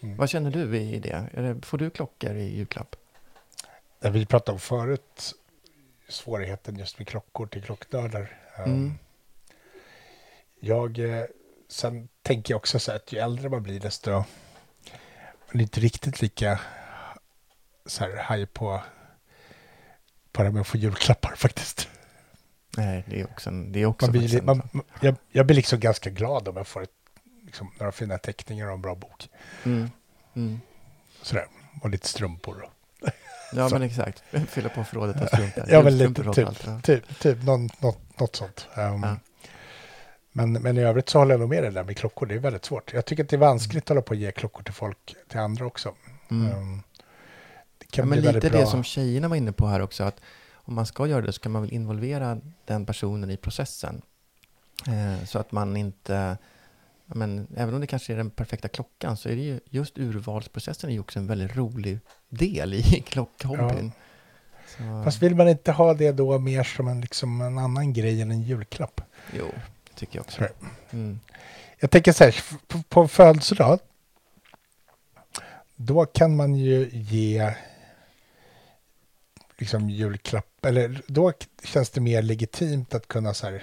[0.00, 0.16] Mm.
[0.16, 1.56] Vad känner du i det?
[1.62, 2.96] Får du klockor i julklapp?
[3.98, 5.34] Det vi pratade om förut,
[6.08, 8.38] svårigheten just med klockor till klocknördar.
[8.56, 8.94] Mm.
[10.60, 11.24] Jag, eh,
[11.68, 14.24] sen tänker jag också så att ju äldre man blir desto, man
[15.52, 16.60] är inte riktigt lika
[17.86, 18.82] så här haj på,
[20.32, 21.88] på det här med att få julklappar faktiskt.
[22.76, 25.46] Nej, det är också en, det är också Man blir, en- man, man- jag, jag
[25.46, 26.90] blir liksom ganska glad om jag får ett,
[27.46, 29.28] liksom, några fina teckningar och en bra bok.
[29.64, 29.90] Mm.
[30.36, 30.60] Mm.
[31.22, 31.46] Sådär.
[31.82, 32.68] Och lite strumpor.
[33.54, 33.74] Ja, Så.
[33.74, 34.22] men exakt.
[34.48, 35.64] Fylla på förrådet av strumpor.
[35.68, 36.80] Ja, men lite typ, ja.
[36.82, 38.68] typ, typ någon, något, något sånt.
[38.76, 39.16] Um, Ja.
[40.34, 42.26] Men, men i övrigt så håller jag nog med dig där med klockor.
[42.26, 42.92] Det är väldigt svårt.
[42.92, 45.38] Jag tycker att det är vanskligt att hålla på att ge klockor till folk, till
[45.38, 45.94] andra också.
[46.30, 46.52] Mm.
[46.58, 46.82] Um,
[47.92, 48.66] Ja, kan men bli lite väldigt det bra.
[48.66, 50.20] som tjejerna var inne på här också, att
[50.54, 54.02] om man ska göra det så kan man väl involvera den personen i processen.
[54.86, 56.36] Eh, så att man inte,
[57.06, 59.98] ja, men även om det kanske är den perfekta klockan, så är det ju just
[59.98, 63.92] urvalsprocessen är ju också en väldigt rolig del i klockhobbyn.
[64.66, 68.22] Så, Fast vill man inte ha det då mer som en, liksom en annan grej
[68.22, 69.00] än en julklapp?
[69.38, 69.50] jo,
[69.84, 70.48] det tycker jag också.
[70.90, 71.20] Mm.
[71.78, 73.78] Jag tänker så här, på, på födelsedag,
[75.76, 77.54] då kan man ju ge
[79.62, 81.32] liksom julklapp, eller då
[81.64, 83.62] känns det mer legitimt att kunna så här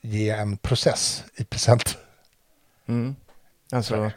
[0.00, 1.98] ge en process i present.
[2.86, 3.16] Mm.
[3.72, 4.10] Alltså, Så, du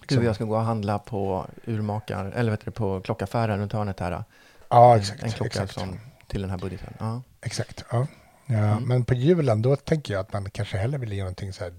[0.00, 0.24] liksom.
[0.24, 4.24] jag ska gå och handla på urmakar, eller vet du, på klockaffären runt hörnet här.
[4.68, 5.22] Ja, exakt.
[5.22, 5.72] En klocka exakt.
[5.72, 6.94] som, till den här budgeten.
[6.98, 7.22] Ja.
[7.40, 8.06] Exakt, ja.
[8.46, 8.84] ja Mm.
[8.84, 11.72] Men på julen, då tänker jag att man kanske hellre vill ge någonting så här,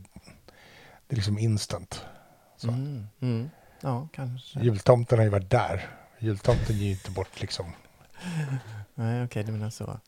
[1.08, 2.06] det är liksom instant.
[2.58, 2.68] Så.
[2.68, 3.08] Mm.
[3.22, 3.50] Mm.
[3.82, 4.60] Ja, kanske.
[4.60, 5.90] Jultomten har ju varit där.
[6.20, 7.66] Jultomten ger ju inte bort liksom.
[8.96, 10.00] Nej, okej, du menar så.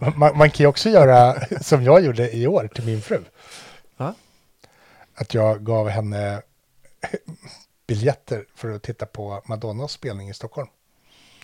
[0.16, 3.24] Man, man kan ju också göra som jag gjorde i år till min fru.
[3.96, 4.14] Va?
[5.14, 6.42] Att jag gav henne
[7.86, 10.68] biljetter för att titta på Madonnas spelning i Stockholm.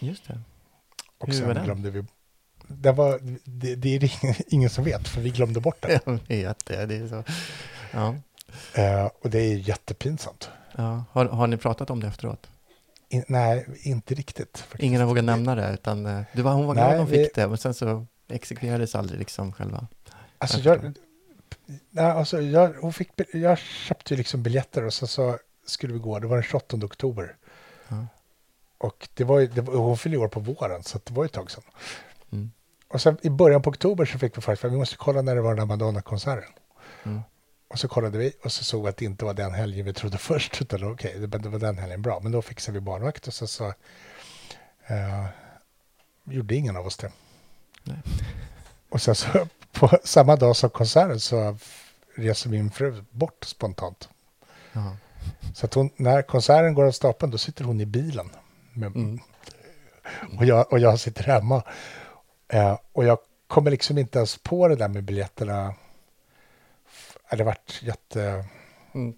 [0.01, 0.41] Just det.
[1.18, 1.64] Och Hur sen var den?
[1.64, 2.05] glömde vi...
[2.66, 4.12] Det, var, det, det är
[4.55, 6.20] ingen, som vet, för vi glömde bort den.
[6.29, 6.87] Jag vet det.
[6.87, 7.25] det är så.
[7.91, 8.14] Ja.
[8.75, 10.51] Eh, och det är jättepinsamt.
[10.77, 11.05] Ja.
[11.12, 12.51] Har, har ni pratat om det efteråt?
[13.12, 14.58] In, nej, inte riktigt.
[14.58, 14.82] faktiskt.
[14.82, 17.24] Ingen har vågat nämna det, utan eh, det var, hon var Nej, glad hon vi-
[17.24, 19.86] fick det, men sen så exekverades aldrig liksom själva.
[20.38, 20.92] Alltså Jag
[21.90, 26.18] nej, alltså jag, hon fick, jag köpte liksom biljetter och sen så skulle vi gå,
[26.18, 27.36] det var den 28 oktober.
[27.88, 28.06] Ja.
[28.78, 31.26] Och det var ju, det var, hon fyllde år på våren så det var ju
[31.26, 31.62] ett tag sedan.
[32.32, 32.50] Mm.
[32.88, 35.40] Och sen i början på oktober så fick vi faktiskt, vi måste kolla när det
[35.42, 36.52] var den där Madonna-konserten.
[37.04, 37.20] Mm.
[37.73, 39.93] Och så kollade vi och så såg vi att det inte var den helgen vi
[39.93, 42.20] trodde först, utan okej, det, det var den helgen bra.
[42.20, 43.66] Men då fixade vi barnvakt och så, så
[44.87, 45.27] eh,
[46.25, 47.12] gjorde ingen av oss det.
[47.83, 47.99] Nej.
[48.89, 49.29] Och sen så
[49.73, 51.57] på samma dag som konserten så
[52.14, 54.09] reser min fru bort spontant.
[54.73, 54.97] Ja.
[55.55, 58.31] Så att hon, när konserten går av stapeln då sitter hon i bilen.
[58.73, 59.20] Med, Mm.
[60.39, 61.62] och, jag, och jag sitter hemma.
[62.49, 65.75] Eh, och jag kommer liksom inte ens på det där med biljetterna.
[67.37, 68.49] Det varit jättetokigt.
[68.95, 69.14] Mm.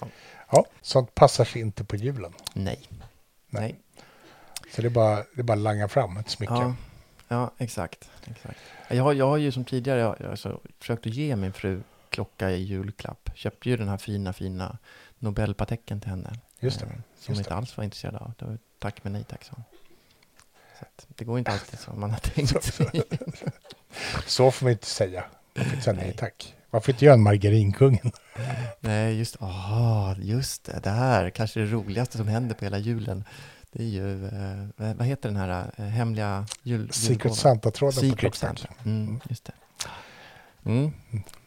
[0.00, 0.08] Ja.
[0.50, 2.32] Ja, sånt passar sig inte på julen.
[2.52, 2.88] Nej.
[3.48, 3.80] Nej.
[4.74, 6.52] Så det är bara, det är bara langa fram ett smycke.
[6.54, 6.74] Ja,
[7.28, 8.10] ja exakt.
[8.24, 8.58] exakt.
[8.88, 11.82] Jag, har, jag har ju som tidigare jag, jag alltså, försökt att ge min fru
[12.10, 13.30] klocka i julklapp.
[13.34, 14.78] Köpte ju den här fina, fina
[15.18, 16.32] Nobelpatecken till henne.
[16.60, 16.86] Just det.
[16.86, 18.32] eh, Som hon inte alls var intresserad av.
[18.38, 19.44] Var tack men nej tack.
[19.44, 19.54] Så
[20.78, 22.86] att det går inte alltid som man har tänkt sig.
[24.26, 25.24] Så får man inte säga.
[25.58, 26.54] Inte säga nej tack.
[26.70, 28.12] Man får inte göra en margarinkungen.
[28.80, 30.80] Nej, just, ah, just det.
[30.82, 33.24] Det här kanske det roligaste som händer på hela julen.
[33.72, 36.92] Det är ju, eh, vad heter den här eh, hemliga jul...
[36.92, 37.34] Secret?
[37.34, 38.58] Santa-tråden på Klockverk.
[38.58, 38.68] Santa.
[38.84, 39.52] Mm, just det.
[40.64, 40.92] Mm.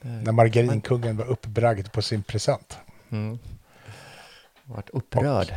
[0.01, 2.77] När margarinkungen var uppbragd på sin present.
[3.09, 3.39] Mm.
[4.63, 5.53] Vart upprörd.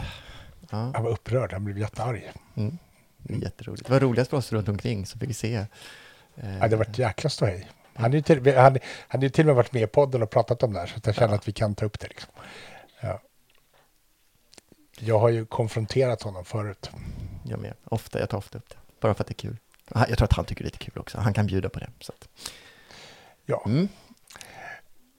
[0.70, 2.32] Ja, Han var upprörd, han blev jättearg.
[2.54, 2.78] mm.
[3.18, 3.86] Det jätteroligt.
[3.86, 5.54] Det var roligast för oss runt omkring som fick se.
[6.36, 7.68] eh, Ja, det var ett jäkla ståhej.
[7.94, 8.78] Han ju till, han,
[9.08, 10.94] han ju till och med varit med i podden och pratat om det här, så
[11.04, 11.34] jag känner Ja.
[11.34, 12.08] att vi kan ta upp det.
[12.08, 12.30] Liksom.
[13.00, 13.20] Ja.
[14.98, 16.90] Jag har ju konfronterat honom förut.
[17.44, 17.74] Jag med.
[17.84, 18.76] Ofta, jag tar ofta upp det.
[19.00, 19.56] Bara för att det är kul.
[19.94, 21.18] Han- Jag tror att han tycker det är lite kul också.
[21.18, 21.90] Han kan bjuda på det.
[22.00, 22.28] Så att,
[23.46, 23.62] Ja.
[23.66, 23.88] mm.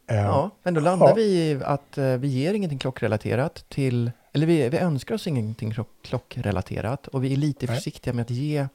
[0.07, 1.13] Eh, Ja, men då landar Ja.
[1.13, 5.71] vi i att eh, vi ger ingenting klockrelaterat till, eller vi, vi önskar oss ingenting
[5.71, 7.75] klock, klockrelaterat och vi är lite Nej.
[7.75, 8.67] försiktiga med att ge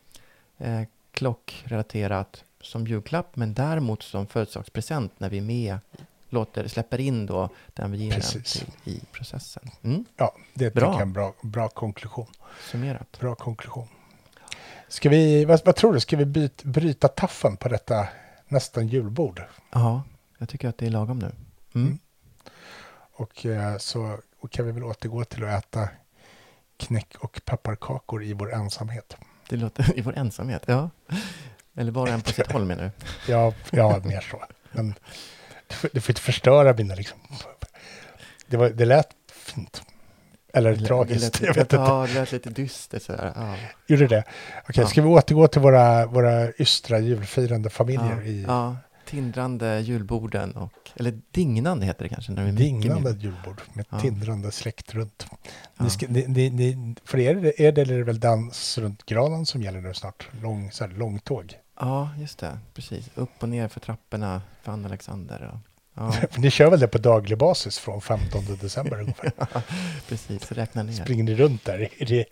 [0.58, 0.82] eh,
[1.12, 5.78] klockrelaterat som julklapp, men däremot som födelsedagspresent när vi är med,
[6.28, 9.70] låter, släpper in då den vi ger till i processen.
[9.82, 10.98] Mm, ja, det Bra.
[10.98, 12.26] är en bra, bra konklusion.
[12.70, 13.20] summerat.
[13.20, 13.88] Bra konklusion.
[14.88, 18.08] Ska vi, vad, vad tror du, ska vi byt, bryta taffen på detta
[18.48, 19.42] nästan julbord?
[19.70, 20.02] Ja,
[20.38, 21.32] jag tycker att det är lagom nu.
[21.74, 21.86] Mm.
[21.86, 21.98] Mm.
[23.12, 25.88] Och eh, så och kan vi väl återgå till att äta
[26.76, 29.16] knäck och pepparkakor i vår ensamhet.
[29.48, 30.90] Det låter i vår ensamhet, ja.
[31.78, 32.90] Eller var och en på sitt håll menar du?
[33.32, 34.44] Ja, ja mer så.
[34.72, 34.94] Men
[35.68, 37.18] du får, du får inte förstöra mina liksom.
[38.46, 39.82] Det, var, det lät fint.
[40.52, 41.76] Eller Det lät- tragiskt, det lät, jag vet inte.
[41.76, 43.32] Ja, det lät lite dystert sådär.
[43.36, 43.54] Ja.
[43.86, 44.24] Gjorde det?
[44.68, 44.86] Okej, Ja.
[44.88, 48.76] ska vi återgå till våra, våra ystra julfirande familjer Ja, i ja,
[49.06, 52.32] tindrande julborden och, eller dignande heter det kanske.
[52.32, 54.00] När det är mycket julbord med Ja.
[54.00, 55.26] tindrande släkt runt.
[55.78, 59.46] Ni ska, ni, ni, ni, för er är det, är det väl dans runt granen
[59.46, 60.28] som gäller nu snart?
[60.42, 61.54] Lång, så här, långtåg?
[61.80, 62.58] Ja, just det.
[62.74, 63.10] Precis.
[63.14, 65.50] Upp och ner för trapporna för Anna Alexander.
[65.54, 65.58] Och,
[65.94, 69.32] ja, Ni kör väl det på daglig basis från 15 december ungefär?
[70.08, 70.52] precis.
[70.52, 70.92] Räkna ner.
[70.92, 72.26] Springer ni runt där i,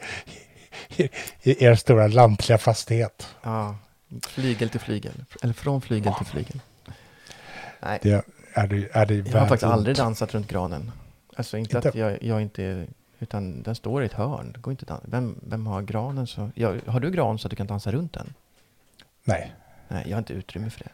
[0.97, 1.09] i,
[1.43, 3.29] i, er stora lantliga fastighet?
[3.43, 3.77] Ja,
[4.23, 5.13] flygel till flygel.
[5.43, 6.61] Eller från flygel till flygel.
[7.81, 9.73] Nej, Det är det, är det jag har faktiskt ont?
[9.73, 10.93] aldrig dansat runt granen.
[11.37, 11.89] Alltså inte, Inte?
[11.89, 12.87] att jag, jag inte är...
[13.19, 14.53] Utan den står i ett hörn.
[14.53, 15.01] Det går inte.
[15.05, 16.51] Vem, vem har granen så...
[16.55, 18.35] Ja, har du gran så att du kan dansa runt den?
[19.29, 19.53] Nej,
[19.89, 20.91] Nej, jag har inte utrymme för det.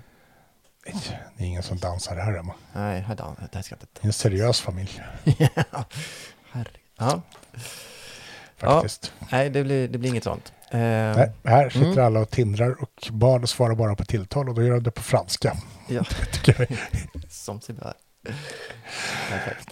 [1.37, 2.55] det är ingen som dansar här hemma.
[2.72, 5.51] Nej, här, det här ska Det är en seriös familj inte...
[6.53, 6.80] Herregud.
[6.99, 7.22] Ja,
[8.57, 9.12] faktiskt.
[9.33, 10.53] nej, det blir, det blir inget sånt.
[10.70, 12.05] Eh, Nej, här sitter Mm.
[12.05, 15.03] alla och tindrar och barn svarar bara på tilltal och då gör de det på
[15.03, 15.57] franska.
[15.89, 16.05] Ja,
[17.30, 17.95] som sig bör.
[19.30, 19.68] Perfekt.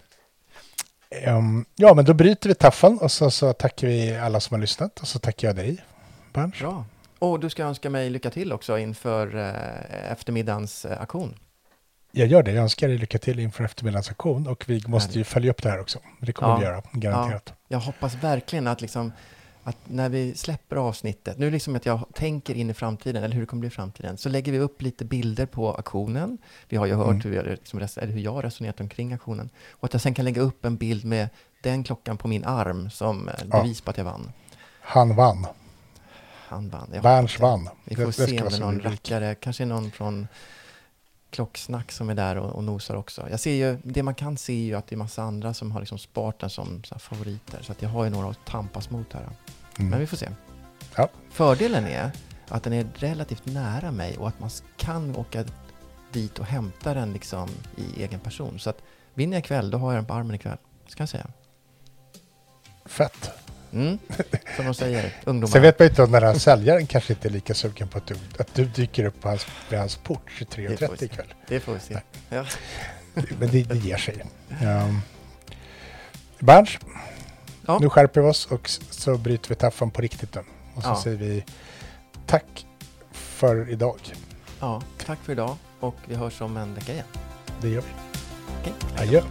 [1.10, 4.60] Ehm, ja, men då bryter vi taffen och så, så tackar vi alla som har
[4.60, 5.84] lyssnat och så tackar jag dig,
[6.32, 6.58] Berns.
[6.58, 6.84] Bra.
[7.20, 11.34] Och du ska önska mig lycka till också inför eh, eftermiddagens eh, aktion.
[12.12, 12.52] Jag gör det.
[12.52, 15.70] Jag önskar dig lycka till inför eftermiddagens aktion och vi måste ju följa upp det
[15.70, 15.98] här också.
[16.20, 16.58] Det kommer Ja.
[16.58, 17.52] vi göra, garanterat.
[17.68, 19.12] Jag hoppas verkligen att, liksom,
[19.62, 23.40] att när vi släpper avsnittet, nu liksom att jag tänker in i framtiden, eller hur
[23.40, 26.38] det kommer bli i framtiden, så lägger vi upp lite bilder på aktionen.
[26.68, 27.20] Vi har ju hört Mm.
[27.20, 29.50] hur, jag, liksom, eller hur jag resonerat omkring aktionen.
[29.70, 31.28] Och att jag sen kan lägga upp en bild med
[31.62, 33.62] den klockan på min arm som eh, Ja.
[33.62, 34.32] bevis på att jag vann.
[34.80, 35.46] Han vann.
[36.50, 36.90] Han vann.
[36.92, 37.42] Jag Berns det.
[37.42, 37.68] vann.
[37.84, 40.28] Vi Det- får det se om vara det är någon rackare, kanske någon från
[41.30, 43.28] Klocksnack som är där och, och nosar också.
[43.30, 45.72] Jag ser ju, det man kan se är ju att det är massa andra som
[45.72, 47.62] har liksom Spartan som så här favoriter.
[47.62, 49.22] Så att jag har ju några att tampas mot här.
[49.78, 49.90] Mm.
[49.90, 50.28] Men vi får se.
[50.96, 51.08] Ja.
[51.30, 52.10] Fördelen är
[52.48, 55.44] att den är relativt nära mig och att man kan åka
[56.12, 58.58] dit och hämta den liksom i egen person.
[58.58, 58.78] Så att
[59.14, 60.58] vinner jag ikväll, då har jag den på armen ikväll.
[60.86, 61.26] Ska jag säga.
[62.86, 63.30] Fett.
[63.72, 63.98] Mm.
[64.56, 65.52] Som de säger, ungdomar.
[65.52, 67.98] Sen vet man ju inte om den här säljaren kanske inte är lika sugen på
[67.98, 70.96] att du, att du dyker upp på hans, vid hans port Det får vi 23.30
[70.98, 71.04] se.
[71.04, 71.34] ikväll.
[71.48, 72.00] Det får vi se.
[72.28, 72.44] Ja.
[73.14, 74.24] Men det, det ger sig.
[74.62, 75.00] Um,
[76.38, 76.78] Berns,
[77.66, 77.78] Ja.
[77.78, 80.40] nu skärper vi oss och så bryter vi taffen på riktigt nu.
[80.74, 81.00] Och så Ja.
[81.02, 81.44] säger vi
[82.26, 82.66] tack
[83.12, 83.98] för idag.
[84.60, 87.06] ja, tack för idag och vi hörs om en vecka igen.
[87.60, 87.88] Det gör vi.
[88.60, 88.72] Okej.
[88.98, 89.22] Adjö.